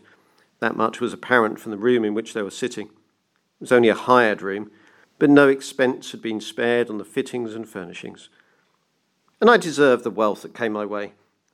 That 0.59 0.75
much 0.75 0.99
was 0.99 1.13
apparent 1.13 1.59
from 1.59 1.71
the 1.71 1.77
room 1.77 2.03
in 2.03 2.13
which 2.13 2.33
they 2.33 2.41
were 2.41 2.51
sitting. 2.51 2.87
It 2.87 3.61
was 3.61 3.71
only 3.71 3.89
a 3.89 3.95
hired 3.95 4.41
room, 4.41 4.71
but 5.17 5.29
no 5.29 5.47
expense 5.47 6.11
had 6.11 6.21
been 6.21 6.41
spared 6.41 6.89
on 6.89 6.97
the 6.97 7.05
fittings 7.05 7.55
and 7.55 7.67
furnishings. 7.67 8.29
And 9.39 9.49
I 9.49 9.57
deserve 9.57 10.03
the 10.03 10.09
wealth 10.09 10.41
that 10.41 10.53
came 10.53 10.73
my 10.73 10.85
way, 10.85 11.13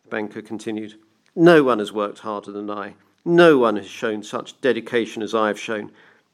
banker 0.10 0.42
continued. 0.42 0.96
No 1.36 1.64
one 1.64 1.80
has 1.80 1.92
worked 1.92 2.20
harder 2.20 2.52
than 2.52 2.70
I. 2.70 2.96
No 3.26 3.58
one 3.58 3.76
has 3.76 3.88
shown 3.88 4.24
such 4.24 4.60
dedication 4.62 5.22
as 5.22 5.36
I 5.36 5.48
have 5.48 5.60
shown. 5.60 5.92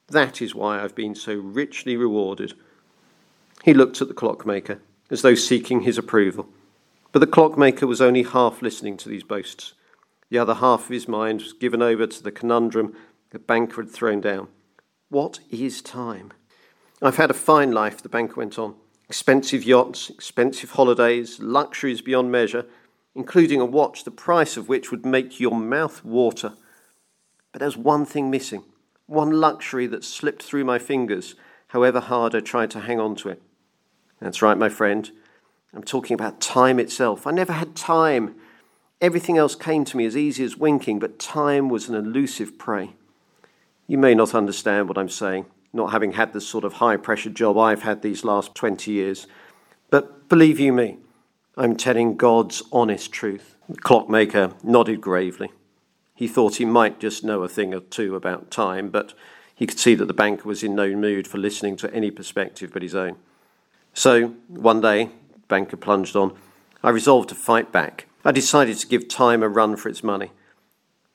That 0.07 0.41
is 0.41 0.55
why 0.55 0.81
I've 0.81 0.95
been 0.95 1.15
so 1.15 1.35
richly 1.35 1.95
rewarded. 1.97 2.53
He 3.63 3.73
looked 3.73 4.01
at 4.01 4.07
the 4.07 4.13
clockmaker, 4.13 4.79
as 5.09 5.21
though 5.21 5.35
seeking 5.35 5.81
his 5.81 5.97
approval. 5.97 6.47
But 7.11 7.19
the 7.19 7.27
clockmaker 7.27 7.87
was 7.87 8.01
only 8.01 8.23
half 8.23 8.61
listening 8.61 8.97
to 8.97 9.09
these 9.09 9.23
boasts. 9.23 9.73
The 10.29 10.37
other 10.37 10.55
half 10.55 10.83
of 10.85 10.89
his 10.89 11.07
mind 11.07 11.41
was 11.41 11.53
given 11.53 11.81
over 11.81 12.07
to 12.07 12.23
the 12.23 12.31
conundrum 12.31 12.95
the 13.31 13.39
banker 13.39 13.81
had 13.81 13.91
thrown 13.91 14.21
down. 14.21 14.47
What 15.09 15.39
is 15.51 15.81
time? 15.81 16.31
I've 17.01 17.17
had 17.17 17.29
a 17.29 17.35
fine 17.35 17.71
life, 17.71 18.01
the 18.01 18.09
banker 18.09 18.35
went 18.35 18.57
on. 18.57 18.75
Expensive 19.07 19.63
yachts, 19.63 20.09
expensive 20.09 20.71
holidays, 20.71 21.39
luxuries 21.39 22.01
beyond 22.01 22.31
measure, 22.31 22.65
including 23.15 23.61
a 23.61 23.65
watch 23.65 24.03
the 24.03 24.11
price 24.11 24.57
of 24.57 24.67
which 24.67 24.91
would 24.91 25.05
make 25.05 25.39
your 25.39 25.55
mouth 25.55 26.03
water. 26.03 26.53
But 27.51 27.59
there's 27.59 27.77
one 27.77 28.05
thing 28.05 28.29
missing, 28.29 28.63
one 29.07 29.31
luxury 29.31 29.87
that 29.87 30.03
slipped 30.03 30.43
through 30.43 30.65
my 30.65 30.77
fingers, 30.77 31.35
however 31.67 32.01
hard 32.01 32.35
I 32.35 32.41
tried 32.41 32.71
to 32.71 32.81
hang 32.81 32.99
on 32.99 33.15
to 33.17 33.29
it. 33.29 33.41
That's 34.19 34.41
right, 34.41 34.57
my 34.57 34.69
friend. 34.69 35.09
I'm 35.73 35.83
talking 35.83 36.13
about 36.13 36.41
time 36.41 36.79
itself. 36.79 37.25
I 37.25 37.31
never 37.31 37.53
had 37.53 37.75
time. 37.75 38.35
Everything 39.01 39.37
else 39.37 39.55
came 39.55 39.85
to 39.85 39.97
me 39.97 40.05
as 40.05 40.15
easy 40.15 40.43
as 40.43 40.57
winking, 40.57 40.99
but 40.99 41.19
time 41.19 41.69
was 41.69 41.89
an 41.89 41.95
elusive 41.95 42.57
prey. 42.57 42.91
You 43.87 43.97
may 43.97 44.15
not 44.15 44.33
understand 44.33 44.87
what 44.87 44.97
I'm 44.97 45.09
saying, 45.09 45.45
not 45.73 45.91
having 45.91 46.13
had 46.13 46.33
the 46.33 46.41
sort 46.41 46.63
of 46.63 46.73
high 46.73 46.97
pressure 46.97 47.29
job 47.29 47.57
I've 47.57 47.83
had 47.83 48.01
these 48.01 48.23
last 48.23 48.55
20 48.55 48.91
years. 48.91 49.27
But 49.89 50.27
believe 50.29 50.59
you 50.59 50.73
me, 50.73 50.97
I'm 51.57 51.77
telling 51.77 52.17
God's 52.17 52.63
honest 52.71 53.13
truth. 53.13 53.55
The 53.69 53.77
clockmaker 53.77 54.53
nodded 54.61 54.99
gravely. 54.99 55.51
He 56.13 56.27
thought 56.27 56.57
he 56.57 56.65
might 56.65 56.99
just 56.99 57.23
know 57.23 57.43
a 57.43 57.49
thing 57.49 57.73
or 57.73 57.79
two 57.79 58.15
about 58.15 58.51
time, 58.51 58.89
but 58.89 59.13
he 59.55 59.65
could 59.65 59.79
see 59.79 59.95
that 59.95 60.05
the 60.05 60.13
banker 60.13 60.47
was 60.47 60.63
in 60.63 60.75
no 60.75 60.93
mood 60.95 61.27
for 61.27 61.37
listening 61.37 61.77
to 61.77 61.93
any 61.93 62.11
perspective 62.11 62.71
but 62.73 62.81
his 62.81 62.93
own. 62.93 63.15
So 63.93 64.33
one 64.47 64.81
day, 64.81 65.05
the 65.31 65.39
banker 65.47 65.77
plunged 65.77 66.15
on, 66.17 66.35
I 66.83 66.89
resolved 66.89 67.29
to 67.29 67.35
fight 67.35 67.71
back. 67.71 68.07
I 68.25 68.31
decided 68.31 68.77
to 68.79 68.87
give 68.87 69.07
time 69.07 69.41
a 69.41 69.47
run 69.47 69.77
for 69.77 69.87
its 69.87 70.03
money. 70.03 70.31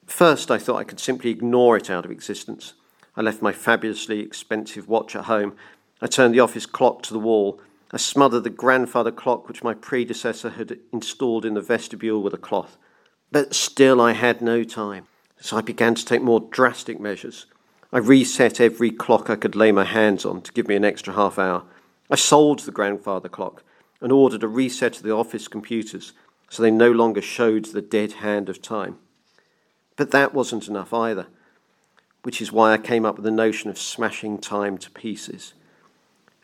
First, 0.06 0.50
I 0.50 0.58
thought 0.58 0.78
I 0.78 0.84
could 0.84 1.00
simply 1.00 1.30
ignore 1.30 1.76
it 1.76 1.90
out 1.90 2.04
of 2.06 2.10
existence. 2.10 2.72
I 3.14 3.20
left 3.20 3.42
my 3.42 3.52
fabulously 3.52 4.20
expensive 4.20 4.88
watch 4.88 5.14
at 5.14 5.26
home. 5.26 5.54
I 6.00 6.06
turned 6.06 6.34
the 6.34 6.40
office 6.40 6.66
clock 6.66 7.02
to 7.04 7.12
the 7.12 7.18
wall. 7.18 7.60
I 7.92 7.96
smothered 7.96 8.44
the 8.44 8.50
grandfather 8.50 9.10
clock 9.10 9.48
which 9.48 9.64
my 9.64 9.74
predecessor 9.74 10.50
had 10.50 10.78
installed 10.92 11.44
in 11.44 11.54
the 11.54 11.60
vestibule 11.60 12.22
with 12.22 12.34
a 12.34 12.38
cloth. 12.38 12.76
But 13.32 13.54
still, 13.54 14.00
I 14.00 14.12
had 14.12 14.40
no 14.40 14.62
time. 14.64 15.06
So 15.40 15.56
I 15.56 15.60
began 15.62 15.94
to 15.94 16.04
take 16.04 16.22
more 16.22 16.40
drastic 16.40 17.00
measures. 17.00 17.46
I 17.92 17.98
reset 17.98 18.60
every 18.60 18.90
clock 18.90 19.28
I 19.28 19.36
could 19.36 19.56
lay 19.56 19.72
my 19.72 19.84
hands 19.84 20.24
on 20.24 20.42
to 20.42 20.52
give 20.52 20.68
me 20.68 20.76
an 20.76 20.84
extra 20.84 21.14
half 21.14 21.38
hour. 21.38 21.64
I 22.10 22.16
sold 22.16 22.60
the 22.60 22.70
grandfather 22.70 23.28
clock 23.28 23.64
and 24.00 24.12
ordered 24.12 24.42
a 24.42 24.48
reset 24.48 24.98
of 24.98 25.02
the 25.02 25.12
office 25.14 25.48
computers 25.48 26.12
so 26.48 26.62
they 26.62 26.70
no 26.70 26.90
longer 26.90 27.22
showed 27.22 27.66
the 27.66 27.82
dead 27.82 28.12
hand 28.14 28.48
of 28.48 28.60
time. 28.62 28.98
But 29.96 30.10
that 30.10 30.34
wasn't 30.34 30.68
enough 30.68 30.92
either, 30.92 31.26
which 32.22 32.42
is 32.42 32.52
why 32.52 32.72
I 32.72 32.78
came 32.78 33.04
up 33.04 33.16
with 33.16 33.24
the 33.24 33.30
notion 33.30 33.70
of 33.70 33.78
smashing 33.78 34.38
time 34.38 34.78
to 34.78 34.90
pieces. 34.90 35.54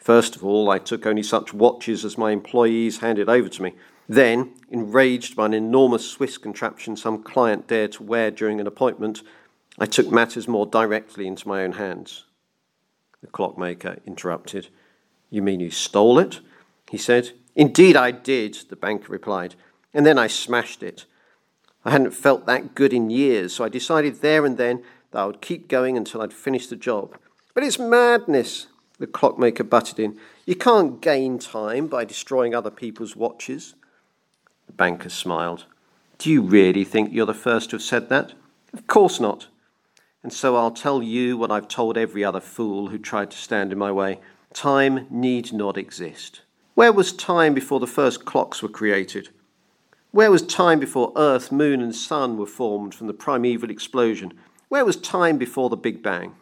First 0.07 0.37
of 0.37 0.45
all, 0.45 0.71
I 0.71 0.79
took 0.79 1.05
only 1.05 1.25
such 1.25 1.53
watches 1.53 2.05
as 2.05 2.17
my 2.17 2.31
employees 2.31 2.99
handed 2.99 3.29
over 3.29 3.49
to 3.49 3.61
me. 3.61 3.75
Then, 4.09 4.53
enraged 4.71 5.35
by 5.35 5.47
an 5.47 5.53
enormous 5.53 6.09
Swiss 6.09 6.39
contraption 6.39 6.95
some 6.95 7.25
client 7.25 7.67
dared 7.67 7.91
to 7.95 8.05
wear 8.05 8.31
during 8.31 8.61
an 8.61 8.69
appointment, 8.69 9.25
I 9.81 9.87
took 9.87 10.13
matters 10.13 10.47
more 10.47 10.65
directly 10.65 11.27
into 11.27 11.49
my 11.49 11.65
own 11.65 11.73
hands. 11.73 12.23
The 13.21 13.27
clockmaker 13.27 13.99
interrupted. 14.07 14.69
You 15.29 15.43
mean 15.43 15.59
you 15.59 15.73
stole 15.73 16.21
it? 16.21 16.39
He 16.89 16.99
said. 16.99 17.33
Indeed, 17.57 17.97
I 17.97 18.13
did, 18.13 18.55
the 18.69 18.77
banker 18.77 19.11
replied, 19.11 19.57
and 19.93 20.07
then 20.07 20.21
I 20.21 20.29
smashed 20.29 20.85
it. 20.85 21.05
I 21.85 21.91
hadn't 21.91 22.13
felt 22.13 22.47
that 22.47 22.77
good 22.77 22.93
in 22.93 23.11
years, 23.11 23.55
so 23.55 23.65
I 23.65 23.69
decided 23.69 24.21
there 24.21 24.47
and 24.47 24.57
then 24.57 24.85
that 25.11 25.19
I 25.19 25.27
would 25.27 25.41
keep 25.41 25.67
going 25.67 25.97
until 25.97 26.23
I'd 26.23 26.33
finished 26.33 26.71
the 26.71 26.77
job. 26.77 27.19
But 27.55 27.65
it's 27.65 27.81
madness, 27.81 28.69
the 28.99 29.07
clockmaker 29.07 29.65
butted 29.65 29.99
in. 29.99 30.19
You 30.47 30.55
can't 30.55 31.01
gain 31.01 31.39
time 31.39 31.87
by 31.87 32.05
destroying 32.05 32.55
other 32.55 32.71
people's 32.71 33.17
watches. 33.17 33.75
The 34.67 34.73
banker 34.73 35.11
smiled. 35.11 35.67
Do 36.19 36.31
you 36.31 36.43
really 36.43 36.85
think 36.85 37.13
you're 37.13 37.27
the 37.27 37.35
first 37.35 37.71
to 37.71 37.77
have 37.77 37.83
said 37.83 38.09
that? 38.09 38.33
Of 38.73 38.87
course 38.87 39.21
not. 39.21 39.49
And 40.23 40.33
so 40.33 40.57
I'll 40.57 40.71
tell 40.71 41.03
you 41.03 41.37
what 41.37 41.51
I've 41.51 41.69
told 41.69 41.97
every 41.97 42.25
other 42.25 42.41
fool 42.41 42.89
who 42.89 42.99
tried 42.99 43.31
to 43.31 43.37
stand 43.37 43.71
in 43.71 43.79
my 43.79 43.93
way. 43.93 44.19
Time 44.55 45.07
need 45.11 45.53
not 45.53 45.77
exist. 45.77 46.41
Where 46.75 46.93
was 46.93 47.13
time 47.13 47.55
before 47.55 47.81
the 47.81 47.87
first 47.87 48.25
clocks 48.25 48.63
were 48.63 48.69
created? 48.69 49.29
Where 50.11 50.31
was 50.31 50.43
time 50.43 50.81
before 50.81 51.13
Earth, 51.15 51.53
Moon, 51.53 51.83
and 51.83 51.95
Sun 51.95 52.39
were 52.39 52.47
formed 52.47 52.95
from 52.95 53.07
the 53.07 53.13
primeval 53.13 53.71
explosion? 53.71 54.33
Where 54.69 54.85
was 54.85 54.97
time 54.97 55.37
before 55.37 55.69
the 55.69 55.77
Big 55.77 56.03
Bang? 56.03 56.35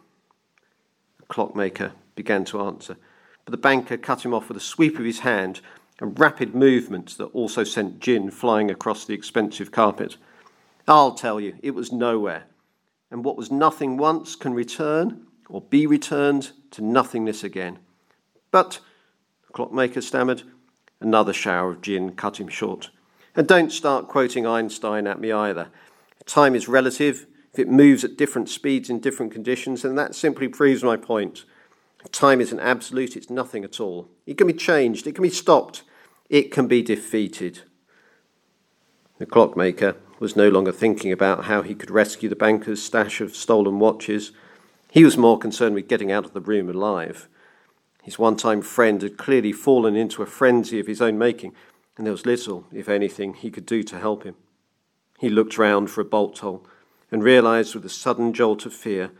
The 1.19 1.25
clockmaker 1.25 1.91
began 2.15 2.45
to 2.45 2.61
answer, 2.61 2.97
but 3.43 3.51
the 3.51 3.57
banker 3.57 3.97
cut 3.97 4.25
him 4.25 4.33
off 4.33 4.47
with 4.47 4.57
a 4.57 4.61
sweep 4.61 4.97
of 4.97 5.05
his 5.05 5.19
hand, 5.19 5.61
a 5.99 6.05
rapid 6.05 6.55
movement 6.55 7.17
that 7.17 7.25
also 7.25 7.63
sent 7.63 7.99
gin 7.99 8.31
flying 8.31 8.71
across 8.71 9.05
the 9.05 9.13
expensive 9.13 9.71
carpet. 9.71 10.17
I'll 10.87 11.13
tell 11.13 11.39
you, 11.39 11.55
it 11.61 11.71
was 11.71 11.91
nowhere. 11.91 12.43
And 13.11 13.23
what 13.23 13.37
was 13.37 13.51
nothing 13.51 13.97
once 13.97 14.35
can 14.35 14.53
return, 14.53 15.27
or 15.47 15.61
be 15.61 15.87
returned, 15.87 16.51
to 16.71 16.83
nothingness 16.83 17.43
again. 17.43 17.79
But, 18.51 18.79
the 19.47 19.53
clockmaker 19.53 20.01
stammered. 20.01 20.43
Another 20.99 21.33
shower 21.33 21.71
of 21.71 21.81
gin 21.81 22.13
cut 22.13 22.39
him 22.39 22.47
short. 22.47 22.89
And 23.35 23.47
don't 23.47 23.71
start 23.71 24.07
quoting 24.07 24.47
Einstein 24.47 25.07
at 25.07 25.19
me 25.19 25.31
either. 25.31 25.69
Time 26.25 26.55
is 26.55 26.67
relative. 26.67 27.27
If 27.53 27.59
it 27.59 27.69
moves 27.69 28.03
at 28.03 28.17
different 28.17 28.49
speeds 28.49 28.89
in 28.89 28.99
different 28.99 29.31
conditions, 29.31 29.83
then 29.83 29.95
that 29.95 30.15
simply 30.15 30.47
proves 30.47 30.83
my 30.83 30.97
point. 30.97 31.45
Time 32.11 32.41
isn't 32.41 32.59
absolute, 32.59 33.15
it's 33.15 33.29
nothing 33.29 33.63
at 33.63 33.79
all. 33.79 34.09
It 34.25 34.37
can 34.37 34.47
be 34.47 34.53
changed, 34.53 35.07
it 35.07 35.15
can 35.15 35.23
be 35.23 35.29
stopped, 35.29 35.83
it 36.29 36.51
can 36.51 36.67
be 36.67 36.81
defeated. 36.81 37.61
The 39.17 39.25
clockmaker 39.25 39.95
was 40.19 40.35
no 40.35 40.49
longer 40.49 40.71
thinking 40.71 41.11
about 41.11 41.45
how 41.45 41.61
he 41.61 41.75
could 41.75 41.91
rescue 41.91 42.29
the 42.29 42.35
banker's 42.35 42.81
stash 42.81 43.21
of 43.21 43.35
stolen 43.35 43.79
watches. 43.79 44.31
He 44.91 45.03
was 45.03 45.17
more 45.17 45.37
concerned 45.37 45.75
with 45.75 45.87
getting 45.87 46.11
out 46.11 46.25
of 46.25 46.33
the 46.33 46.41
room 46.41 46.69
alive. 46.69 47.27
His 48.03 48.19
one 48.19 48.35
time 48.35 48.61
friend 48.61 49.01
had 49.01 49.17
clearly 49.17 49.51
fallen 49.51 49.95
into 49.95 50.21
a 50.21 50.27
frenzy 50.27 50.79
of 50.79 50.87
his 50.87 51.01
own 51.01 51.17
making, 51.17 51.53
and 51.97 52.05
there 52.05 52.13
was 52.13 52.25
little, 52.25 52.65
if 52.71 52.87
anything, 52.87 53.33
he 53.33 53.49
could 53.49 53.65
do 53.65 53.83
to 53.83 53.99
help 53.99 54.23
him. 54.23 54.35
He 55.19 55.29
looked 55.29 55.57
round 55.57 55.89
for 55.89 56.01
a 56.01 56.05
bolt 56.05 56.39
hole 56.39 56.65
and 57.11 57.23
realized 57.23 57.73
with 57.73 57.85
a 57.85 57.89
sudden 57.89 58.33
jolt 58.33 58.65
of 58.65 58.73
fear 58.73 59.11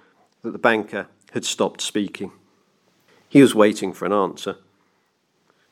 that 0.41 0.51
the 0.51 0.59
banker 0.59 1.07
had 1.31 1.45
stopped 1.45 1.81
speaking. 1.81 2.31
He 3.35 3.41
was 3.41 3.53
waiting 3.53 3.91
for 3.91 4.05
an 4.05 4.13
answer. 4.13 4.55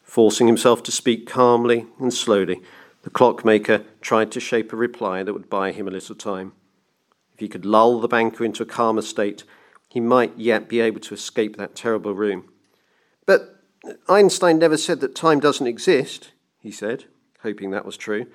Forcing 0.03 0.47
himself 0.47 0.83
to 0.83 0.91
speak 0.91 1.25
calmly 1.25 1.87
and 1.97 2.13
slowly, 2.13 2.61
the 3.03 3.09
clockmaker 3.09 3.85
tried 4.01 4.33
to 4.33 4.41
shape 4.41 4.73
a 4.73 4.75
reply 4.75 5.23
that 5.23 5.31
would 5.31 5.49
buy 5.49 5.71
him 5.71 5.87
a 5.87 5.91
little 5.91 6.13
time. 6.13 6.51
If 7.33 7.39
he 7.39 7.47
could 7.47 7.65
lull 7.65 8.01
the 8.01 8.09
banker 8.09 8.43
into 8.43 8.63
a 8.63 8.65
calmer 8.65 9.01
state, 9.01 9.45
he 9.87 10.01
might 10.01 10.37
yet 10.37 10.67
be 10.67 10.81
able 10.81 10.99
to 10.99 11.13
escape 11.13 11.55
that 11.55 11.73
terrible 11.73 12.13
room. 12.13 12.51
But 13.25 13.63
Einstein 14.09 14.59
never 14.59 14.75
said 14.75 14.99
that 14.99 15.15
time 15.15 15.39
doesn't 15.39 15.65
exist, 15.65 16.33
he 16.59 16.69
said, 16.69 17.05
hoping 17.43 17.71
that 17.71 17.85
was 17.85 17.95
true. 17.95 18.25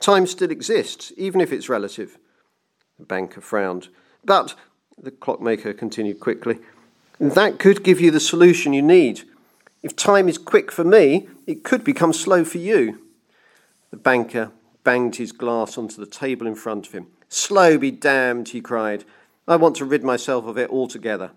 Time 0.00 0.26
still 0.26 0.50
exists, 0.50 1.14
even 1.16 1.40
if 1.40 1.50
it's 1.50 1.70
relative. 1.70 2.18
The 2.98 3.06
banker 3.06 3.40
frowned. 3.40 3.88
But, 4.22 4.54
the 5.02 5.12
clockmaker 5.12 5.72
continued 5.72 6.20
quickly, 6.20 6.58
that 7.20 7.58
could 7.58 7.84
give 7.84 8.00
you 8.00 8.10
the 8.10 8.20
solution 8.20 8.72
you 8.72 8.82
need. 8.82 9.22
If 9.82 9.94
time 9.94 10.28
is 10.28 10.38
quick 10.38 10.72
for 10.72 10.84
me, 10.84 11.28
it 11.46 11.64
could 11.64 11.84
become 11.84 12.12
slow 12.12 12.44
for 12.44 12.58
you. 12.58 13.00
The 13.90 13.96
banker 13.96 14.52
banged 14.84 15.16
his 15.16 15.32
glass 15.32 15.76
onto 15.76 15.96
the 15.96 16.10
table 16.10 16.46
in 16.46 16.54
front 16.54 16.86
of 16.86 16.92
him. 16.92 17.08
Slow 17.28 17.78
be 17.78 17.90
damned, 17.90 18.48
he 18.48 18.60
cried. 18.60 19.04
I 19.46 19.56
want 19.56 19.76
to 19.76 19.84
rid 19.84 20.02
myself 20.02 20.46
of 20.46 20.56
it 20.58 20.70
altogether. 20.70 21.32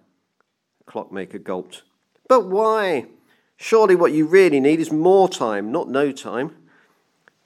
The 0.80 0.92
clockmaker 0.92 1.40
gulped. 1.40 1.84
But 2.28 2.46
why? 2.48 3.08
Surely 3.58 3.96
what 3.96 4.12
you 4.12 4.26
really 4.26 4.60
need 4.60 4.80
is 4.80 4.92
more 4.92 5.30
time, 5.30 5.72
not 5.72 5.90
no 5.90 6.12
time. 6.12 6.56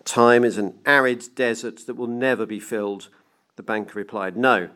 Time 0.03 0.43
is 0.43 0.57
an 0.57 0.75
arid 0.85 1.35
desert 1.35 1.85
that 1.85 1.95
will 1.95 2.07
never 2.07 2.45
be 2.45 2.59
filled, 2.59 3.09
the 3.55 3.63
banker 3.63 3.99
replied. 3.99 4.37
No, 4.37 4.69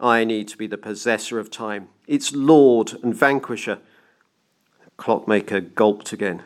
I 0.00 0.24
need 0.24 0.48
to 0.48 0.56
be 0.56 0.66
the 0.66 0.78
possessor 0.78 1.38
of 1.38 1.50
time, 1.50 1.88
its 2.06 2.34
lord 2.34 2.94
and 3.02 3.14
vanquisher. 3.14 3.78
The 4.84 4.90
clockmaker 4.96 5.60
gulped 5.60 6.12
again. 6.12 6.42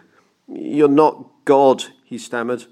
You're 0.48 0.88
not 0.88 1.44
God, 1.44 1.84
he 2.04 2.18
stammered. 2.18 2.66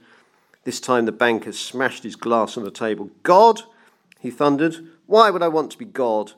This 0.64 0.80
time 0.80 1.06
the 1.06 1.12
banker 1.12 1.52
smashed 1.52 2.02
his 2.04 2.16
glass 2.16 2.56
on 2.56 2.64
the 2.64 2.70
table. 2.70 3.10
God? 3.22 3.62
he 4.20 4.30
thundered. 4.30 4.76
Why 5.06 5.30
would 5.30 5.42
I 5.42 5.48
want 5.48 5.72
to 5.72 5.78
be 5.78 5.84
God? 5.84 6.32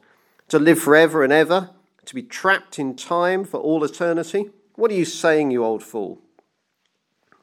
To 0.49 0.59
live 0.59 0.79
forever 0.79 1.23
and 1.23 1.33
ever? 1.33 1.71
To 2.07 2.15
be 2.15 2.23
trapped 2.23 2.79
in 2.79 2.97
time 2.97 3.45
for 3.45 3.61
all 3.61 3.85
eternity? 3.85 4.51
What 4.77 4.91
are 4.91 4.95
you 4.95 5.05
saying, 5.05 5.51
you 5.51 5.65
old 5.65 5.83
fool? 5.83 6.21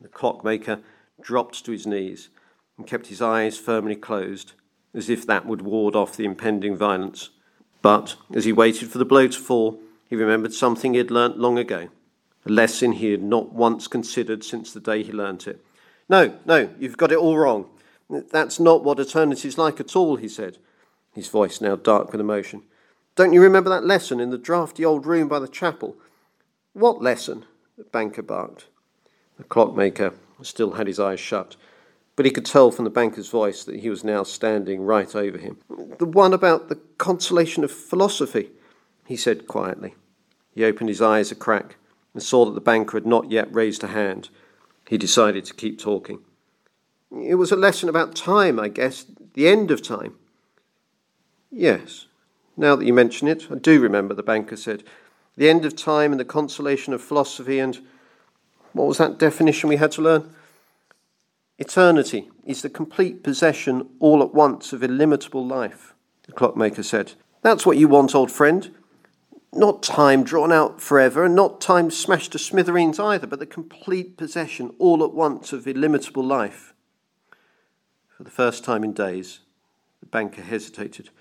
The 0.01 0.07
clockmaker 0.07 0.79
dropped 1.21 1.63
to 1.65 1.71
his 1.71 1.85
knees 1.85 2.29
and 2.77 2.87
kept 2.87 3.07
his 3.07 3.21
eyes 3.21 3.57
firmly 3.59 3.95
closed, 3.95 4.53
as 4.93 5.09
if 5.09 5.25
that 5.25 5.45
would 5.45 5.61
ward 5.61 5.95
off 5.95 6.17
the 6.17 6.25
impending 6.25 6.75
violence. 6.75 7.29
But 7.81 8.15
as 8.33 8.45
he 8.45 8.53
waited 8.53 8.89
for 8.89 8.97
the 8.97 9.05
blow 9.05 9.27
to 9.27 9.39
fall, 9.39 9.79
he 10.09 10.15
remembered 10.15 10.53
something 10.53 10.93
he 10.93 10.97
had 10.97 11.11
learnt 11.11 11.37
long 11.37 11.57
ago, 11.57 11.89
a 12.45 12.49
lesson 12.49 12.93
he 12.93 13.11
had 13.11 13.23
not 13.23 13.53
once 13.53 13.87
considered 13.87 14.43
since 14.43 14.73
the 14.73 14.79
day 14.79 15.03
he 15.03 15.11
learnt 15.11 15.47
it. 15.47 15.63
No, 16.09 16.37
no, 16.45 16.69
you've 16.79 16.97
got 16.97 17.11
it 17.11 17.17
all 17.17 17.37
wrong. 17.37 17.69
That's 18.09 18.59
not 18.59 18.83
what 18.83 18.99
eternity's 18.99 19.57
like 19.57 19.79
at 19.79 19.95
all, 19.95 20.17
he 20.17 20.27
said, 20.27 20.57
his 21.13 21.29
voice 21.29 21.61
now 21.61 21.77
dark 21.77 22.11
with 22.11 22.19
emotion. 22.19 22.63
Don't 23.15 23.33
you 23.33 23.41
remember 23.41 23.69
that 23.69 23.85
lesson 23.85 24.19
in 24.19 24.29
the 24.29 24.37
draughty 24.37 24.83
old 24.83 25.05
room 25.05 25.27
by 25.27 25.39
the 25.39 25.47
chapel? 25.47 25.95
What 26.73 27.01
lesson? 27.01 27.45
the 27.77 27.83
banker 27.85 28.21
barked. 28.21 28.67
The 29.37 29.43
clockmaker 29.43 30.13
still 30.43 30.71
had 30.71 30.87
his 30.87 30.99
eyes 30.99 31.19
shut, 31.19 31.55
but 32.15 32.25
he 32.25 32.31
could 32.31 32.45
tell 32.45 32.71
from 32.71 32.85
the 32.85 32.91
banker's 32.91 33.29
voice 33.29 33.63
that 33.63 33.79
he 33.79 33.89
was 33.89 34.03
now 34.03 34.23
standing 34.23 34.81
right 34.81 35.15
over 35.15 35.37
him. 35.37 35.57
The 35.97 36.05
one 36.05 36.33
about 36.33 36.69
the 36.69 36.79
consolation 36.97 37.63
of 37.63 37.71
philosophy, 37.71 38.49
he 39.05 39.15
said 39.15 39.47
quietly. 39.47 39.95
He 40.53 40.65
opened 40.65 40.89
his 40.89 41.01
eyes 41.01 41.31
a 41.31 41.35
crack 41.35 41.77
and 42.13 42.21
saw 42.21 42.45
that 42.45 42.55
the 42.55 42.61
banker 42.61 42.97
had 42.97 43.05
not 43.05 43.31
yet 43.31 43.53
raised 43.53 43.83
a 43.83 43.87
hand. 43.87 44.29
He 44.87 44.97
decided 44.97 45.45
to 45.45 45.53
keep 45.53 45.79
talking. 45.79 46.19
It 47.11 47.35
was 47.35 47.51
a 47.51 47.57
lesson 47.57 47.89
about 47.89 48.15
time, 48.15 48.59
I 48.59 48.67
guess, 48.67 49.05
the 49.33 49.47
end 49.47 49.71
of 49.71 49.81
time. 49.81 50.15
Yes, 51.49 52.07
now 52.55 52.75
that 52.75 52.85
you 52.85 52.93
mention 52.93 53.27
it, 53.27 53.47
I 53.51 53.55
do 53.55 53.79
remember, 53.79 54.13
the 54.13 54.23
banker 54.23 54.55
said. 54.55 54.83
The 55.37 55.49
end 55.49 55.65
of 55.65 55.75
time 55.75 56.11
and 56.11 56.19
the 56.19 56.25
consolation 56.25 56.93
of 56.93 57.01
philosophy, 57.01 57.59
and 57.59 57.79
what 58.73 58.87
was 58.87 58.97
that 58.97 59.17
definition 59.17 59.69
we 59.69 59.77
had 59.77 59.91
to 59.93 60.01
learn? 60.01 60.33
Eternity 61.61 62.27
is 62.43 62.63
the 62.63 62.71
complete 62.71 63.21
possession 63.21 63.87
all 63.99 64.23
at 64.23 64.33
once 64.33 64.73
of 64.73 64.81
illimitable 64.81 65.45
life, 65.45 65.93
the 66.23 66.31
clockmaker 66.31 66.81
said. 66.81 67.13
That's 67.43 67.67
what 67.67 67.77
you 67.77 67.87
want, 67.87 68.15
old 68.15 68.31
friend. 68.31 68.73
Not 69.53 69.83
time 69.83 70.23
drawn 70.23 70.51
out 70.51 70.81
forever, 70.81 71.23
and 71.23 71.35
not 71.35 71.61
time 71.61 71.91
smashed 71.91 72.31
to 72.31 72.39
smithereens 72.39 72.99
either, 72.99 73.27
but 73.27 73.37
the 73.37 73.45
complete 73.45 74.17
possession 74.17 74.73
all 74.79 75.03
at 75.03 75.13
once 75.13 75.53
of 75.53 75.67
illimitable 75.67 76.25
life. 76.25 76.73
For 78.17 78.23
the 78.23 78.31
first 78.31 78.63
time 78.63 78.83
in 78.83 78.91
days, 78.91 79.41
the 79.99 80.07
banker 80.07 80.41
hesitated. 80.41 81.11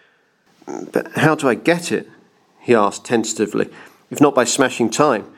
But 0.91 1.19
how 1.19 1.35
do 1.35 1.51
I 1.51 1.55
get 1.55 1.93
it? 1.93 2.09
he 2.61 2.75
asked 2.75 3.05
tentatively, 3.05 3.69
if 4.11 4.23
not 4.23 4.35
by 4.35 4.45
smashing 4.45 4.89
time. 4.89 5.31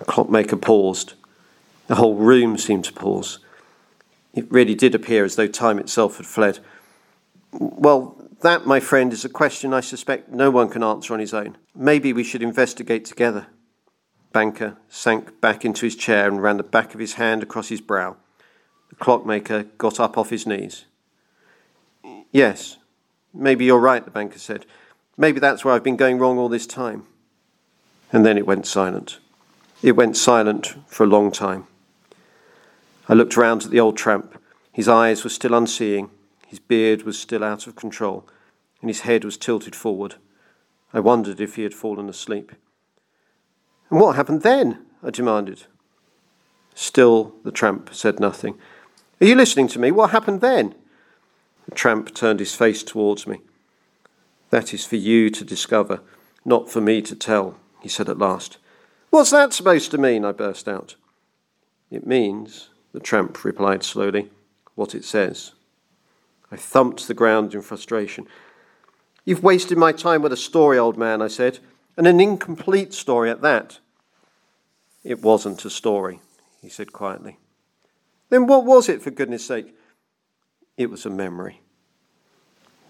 The 0.00 0.04
clockmaker 0.04 0.56
paused. 0.56 1.14
The 1.86 1.96
whole 1.96 2.16
room 2.16 2.58
seemed 2.58 2.84
to 2.86 2.92
pause. 2.92 3.38
It 4.34 4.50
really 4.50 4.74
did 4.74 4.94
appear 4.94 5.24
as 5.24 5.36
though 5.36 5.46
time 5.46 5.78
itself 5.78 6.18
had 6.18 6.26
fled. 6.26 6.58
Well, 7.52 8.16
that, 8.42 8.66
my 8.66 8.80
friend, 8.80 9.12
is 9.12 9.24
a 9.24 9.30
question 9.30 9.72
I 9.72 9.80
suspect 9.80 10.30
no 10.30 10.50
one 10.50 10.68
can 10.68 10.82
answer 10.82 11.14
on 11.14 11.20
his 11.20 11.32
own. 11.32 11.56
Maybe 11.74 12.12
we 12.12 12.24
should 12.24 12.42
investigate 12.42 13.04
together. 13.04 13.46
Banker 14.32 14.76
sank 14.88 15.40
back 15.40 15.64
into 15.64 15.86
his 15.86 15.96
chair 15.96 16.28
and 16.28 16.42
ran 16.42 16.58
the 16.58 16.62
back 16.62 16.92
of 16.92 17.00
his 17.00 17.14
hand 17.14 17.42
across 17.42 17.68
his 17.68 17.80
brow. 17.80 18.16
The 18.90 18.96
clockmaker 18.96 19.64
got 19.78 19.98
up 19.98 20.18
off 20.18 20.30
his 20.30 20.46
knees. 20.46 20.84
Yes, 22.30 22.76
maybe 23.32 23.64
you're 23.64 23.78
right, 23.78 24.04
the 24.04 24.10
banker 24.10 24.38
said. 24.38 24.66
Maybe 25.16 25.40
that's 25.40 25.64
where 25.64 25.72
I've 25.72 25.82
been 25.82 25.96
going 25.96 26.18
wrong 26.18 26.36
all 26.36 26.50
this 26.50 26.66
time. 26.66 27.06
And 28.12 28.26
then 28.26 28.36
it 28.36 28.46
went 28.46 28.66
silent. 28.66 29.18
It 29.82 29.92
went 29.92 30.16
silent 30.16 30.74
for 30.86 31.04
a 31.04 31.08
long 31.08 31.32
time. 31.32 31.66
I 33.08 33.14
looked 33.14 33.36
round 33.36 33.64
at 33.64 33.70
the 33.70 33.80
old 33.80 33.96
tramp. 33.96 34.40
His 34.72 34.88
eyes 34.88 35.24
were 35.24 35.30
still 35.30 35.54
unseeing, 35.54 36.10
his 36.46 36.58
beard 36.58 37.02
was 37.02 37.18
still 37.18 37.42
out 37.42 37.66
of 37.66 37.76
control, 37.76 38.28
and 38.80 38.90
his 38.90 39.00
head 39.00 39.24
was 39.24 39.36
tilted 39.36 39.74
forward. 39.74 40.16
I 40.92 41.00
wondered 41.00 41.40
if 41.40 41.56
he 41.56 41.62
had 41.62 41.74
fallen 41.74 42.08
asleep. 42.08 42.52
And 43.90 44.00
what 44.00 44.16
happened 44.16 44.42
then? 44.42 44.84
I 45.02 45.10
demanded. 45.10 45.64
Still, 46.74 47.34
the 47.44 47.52
tramp 47.52 47.90
said 47.92 48.20
nothing. 48.20 48.58
Are 49.20 49.26
you 49.26 49.34
listening 49.34 49.68
to 49.68 49.78
me? 49.78 49.90
What 49.90 50.10
happened 50.10 50.40
then? 50.40 50.74
The 51.68 51.74
tramp 51.74 52.14
turned 52.14 52.40
his 52.40 52.54
face 52.54 52.82
towards 52.82 53.26
me. 53.26 53.40
That 54.50 54.72
is 54.72 54.84
for 54.84 54.96
you 54.96 55.30
to 55.30 55.44
discover, 55.44 56.00
not 56.44 56.70
for 56.70 56.80
me 56.80 57.02
to 57.02 57.16
tell, 57.16 57.56
he 57.80 57.88
said 57.88 58.08
at 58.08 58.18
last. 58.18 58.58
What's 59.10 59.30
that 59.30 59.52
supposed 59.52 59.90
to 59.92 59.98
mean? 59.98 60.24
I 60.24 60.32
burst 60.32 60.68
out. 60.68 60.96
It 61.90 62.06
means, 62.06 62.68
the 62.96 63.00
tramp 63.00 63.44
replied 63.44 63.82
slowly, 63.82 64.30
what 64.74 64.94
it 64.94 65.04
says. 65.04 65.52
I 66.50 66.56
thumped 66.56 67.06
the 67.06 67.12
ground 67.12 67.52
in 67.52 67.60
frustration. 67.60 68.26
You've 69.26 69.42
wasted 69.42 69.76
my 69.76 69.92
time 69.92 70.22
with 70.22 70.32
a 70.32 70.36
story, 70.38 70.78
old 70.78 70.96
man, 70.96 71.20
I 71.20 71.28
said, 71.28 71.58
and 71.98 72.06
an 72.06 72.20
incomplete 72.20 72.94
story 72.94 73.28
at 73.28 73.42
that. 73.42 73.80
It 75.04 75.20
wasn't 75.20 75.62
a 75.66 75.68
story, 75.68 76.20
he 76.62 76.70
said 76.70 76.94
quietly. 76.94 77.36
Then 78.30 78.46
what 78.46 78.64
was 78.64 78.88
it, 78.88 79.02
for 79.02 79.10
goodness 79.10 79.44
sake? 79.44 79.76
It 80.78 80.88
was 80.88 81.04
a 81.04 81.10
memory. 81.10 81.60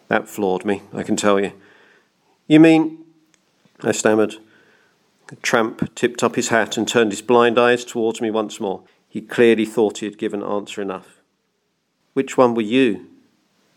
That 0.07 0.29
floored 0.29 0.65
me, 0.65 0.83
I 0.95 1.03
can 1.03 1.17
tell 1.17 1.41
you. 1.41 1.51
You 2.47 2.61
mean, 2.61 3.05
I 3.83 3.91
stammered. 3.91 4.37
The 5.27 5.37
tramp 5.37 5.97
tipped 5.97 6.23
up 6.23 6.37
his 6.37 6.51
hat 6.51 6.77
and 6.77 6.87
turned 6.87 7.11
his 7.11 7.23
blind 7.23 7.59
eyes 7.59 7.85
towards 7.85 8.21
me 8.21 8.31
once 8.31 8.61
more. 8.61 8.85
He 9.09 9.21
clearly 9.21 9.65
thought 9.65 9.99
he 9.99 10.07
had 10.07 10.19
given 10.19 10.43
answer 10.43 10.83
enough. 10.83 11.21
Which 12.13 12.37
one 12.37 12.55
were 12.55 12.63
you? 12.63 13.07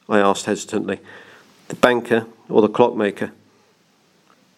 I 0.07 0.19
asked 0.19 0.45
hesitantly. 0.45 0.99
The 1.67 1.75
banker 1.75 2.25
or 2.47 2.61
the 2.61 2.69
clockmaker? 2.69 3.31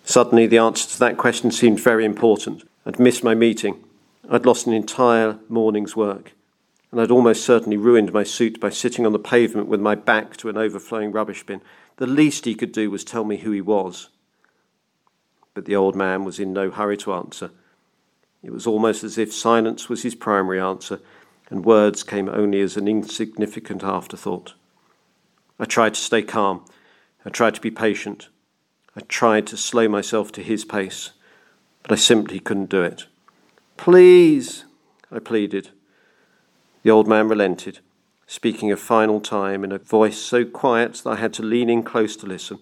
Suddenly, 0.03 0.47
the 0.47 0.57
answer 0.57 0.88
to 0.89 0.99
that 0.99 1.17
question 1.17 1.51
seemed 1.51 1.79
very 1.79 2.05
important. 2.05 2.67
I'd 2.86 2.99
missed 2.99 3.23
my 3.23 3.36
meeting. 3.36 3.84
I'd 4.29 4.45
lost 4.45 4.65
an 4.65 4.73
entire 4.73 5.38
morning's 5.49 5.95
work. 5.95 6.34
And 6.91 6.99
I'd 6.99 7.12
almost 7.12 7.45
certainly 7.45 7.77
ruined 7.77 8.12
my 8.12 8.23
suit 8.23 8.60
by 8.60 8.69
sitting 8.69 9.05
on 9.05 9.13
the 9.13 9.19
pavement 9.19 9.67
with 9.67 9.79
my 9.79 9.95
back 9.95 10.36
to 10.38 10.49
an 10.49 10.57
overflowing 10.57 11.12
rubbish 11.12 11.45
bin. 11.45 11.62
The 11.97 12.07
least 12.07 12.45
he 12.45 12.55
could 12.55 12.71
do 12.71 12.89
was 12.89 13.03
tell 13.03 13.23
me 13.23 13.38
who 13.38 13.51
he 13.51 13.62
was. 13.62 14.10
But 15.53 15.65
the 15.65 15.75
old 15.75 15.95
man 15.95 16.23
was 16.23 16.39
in 16.39 16.53
no 16.53 16.71
hurry 16.71 16.97
to 16.97 17.13
answer. 17.13 17.51
It 18.43 18.51
was 18.51 18.65
almost 18.65 19.04
as 19.04 19.17
if 19.17 19.34
silence 19.34 19.88
was 19.88 20.01
his 20.01 20.15
primary 20.15 20.60
answer, 20.60 20.99
and 21.49 21.63
words 21.63 22.01
came 22.01 22.27
only 22.27 22.62
as 22.62 22.75
an 22.75 22.88
insignificant 22.88 23.84
afterthought. 23.84 24.54
I 25.60 25.65
tried 25.65 25.93
to 25.93 26.01
stay 26.01 26.23
calm. 26.23 26.65
I 27.23 27.30
tried 27.30 27.54
to 27.56 27.62
be 27.62 27.69
patient. 27.69 28.30
I 28.95 29.01
tried 29.01 29.45
to 29.47 29.58
slow 29.58 29.88
myself 29.88 30.32
to 30.34 30.43
his 30.43 30.65
pace, 30.65 31.12
but 31.84 31.91
I 31.91 31.95
simply 31.95 32.39
couldn't 32.39 32.69
do 32.69 32.82
it. 32.82 33.06
Please, 33.77 34.65
I 35.12 35.19
pleaded. 35.19 35.69
The 36.82 36.89
old 36.89 37.08
man 37.08 37.30
relented, 37.30 37.80
speaking 38.25 38.71
a 38.71 38.77
final 38.77 39.21
time 39.21 39.63
in 39.63 39.71
a 39.71 39.77
voice 39.77 40.17
so 40.17 40.45
quiet 40.45 40.95
that 40.95 41.10
I 41.10 41.15
had 41.17 41.34
to 41.34 41.43
lean 41.43 41.69
in 41.69 41.84
close 41.84 42.15
to 42.17 42.25
listen. 42.25 42.58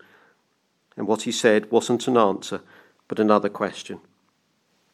And 0.98 1.08
what 1.08 1.22
he 1.22 1.32
said 1.32 1.72
wasn't 1.72 2.08
an 2.10 2.18
answer, 2.18 2.62
but 3.08 3.20
another 3.20 3.50
question 3.50 4.02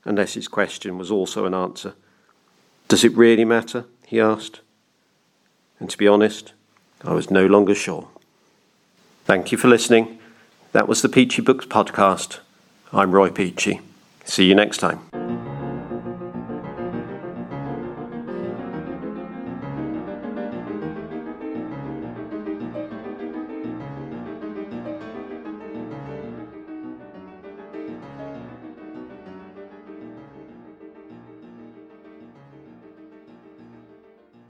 unless 0.06 0.36
his 0.36 0.48
question 0.48 0.98
was 0.98 1.12
also 1.12 1.46
an 1.46 1.54
answer. 1.54 1.94
Does 2.88 3.04
it 3.04 3.18
really 3.18 3.46
matter? 3.46 3.86
he 4.06 4.20
asked. 4.20 4.62
And 5.80 5.90
to 5.90 5.98
be 5.98 6.08
honest, 6.08 6.54
I 7.04 7.14
was 7.14 7.32
no 7.32 7.46
longer 7.46 7.76
sure. 7.76 8.08
Thank 9.26 9.52
you 9.52 9.58
for 9.58 9.68
listening. 9.68 10.20
That 10.72 10.88
was 10.88 11.02
the 11.02 11.10
Peachey 11.10 11.44
Books 11.44 11.66
podcast. 11.66 12.40
I'm 12.94 13.12
Roy 13.12 13.30
Peachey. 13.30 13.82
See 14.24 14.46
you 14.46 14.56
next 14.56 14.78
time. 14.78 15.25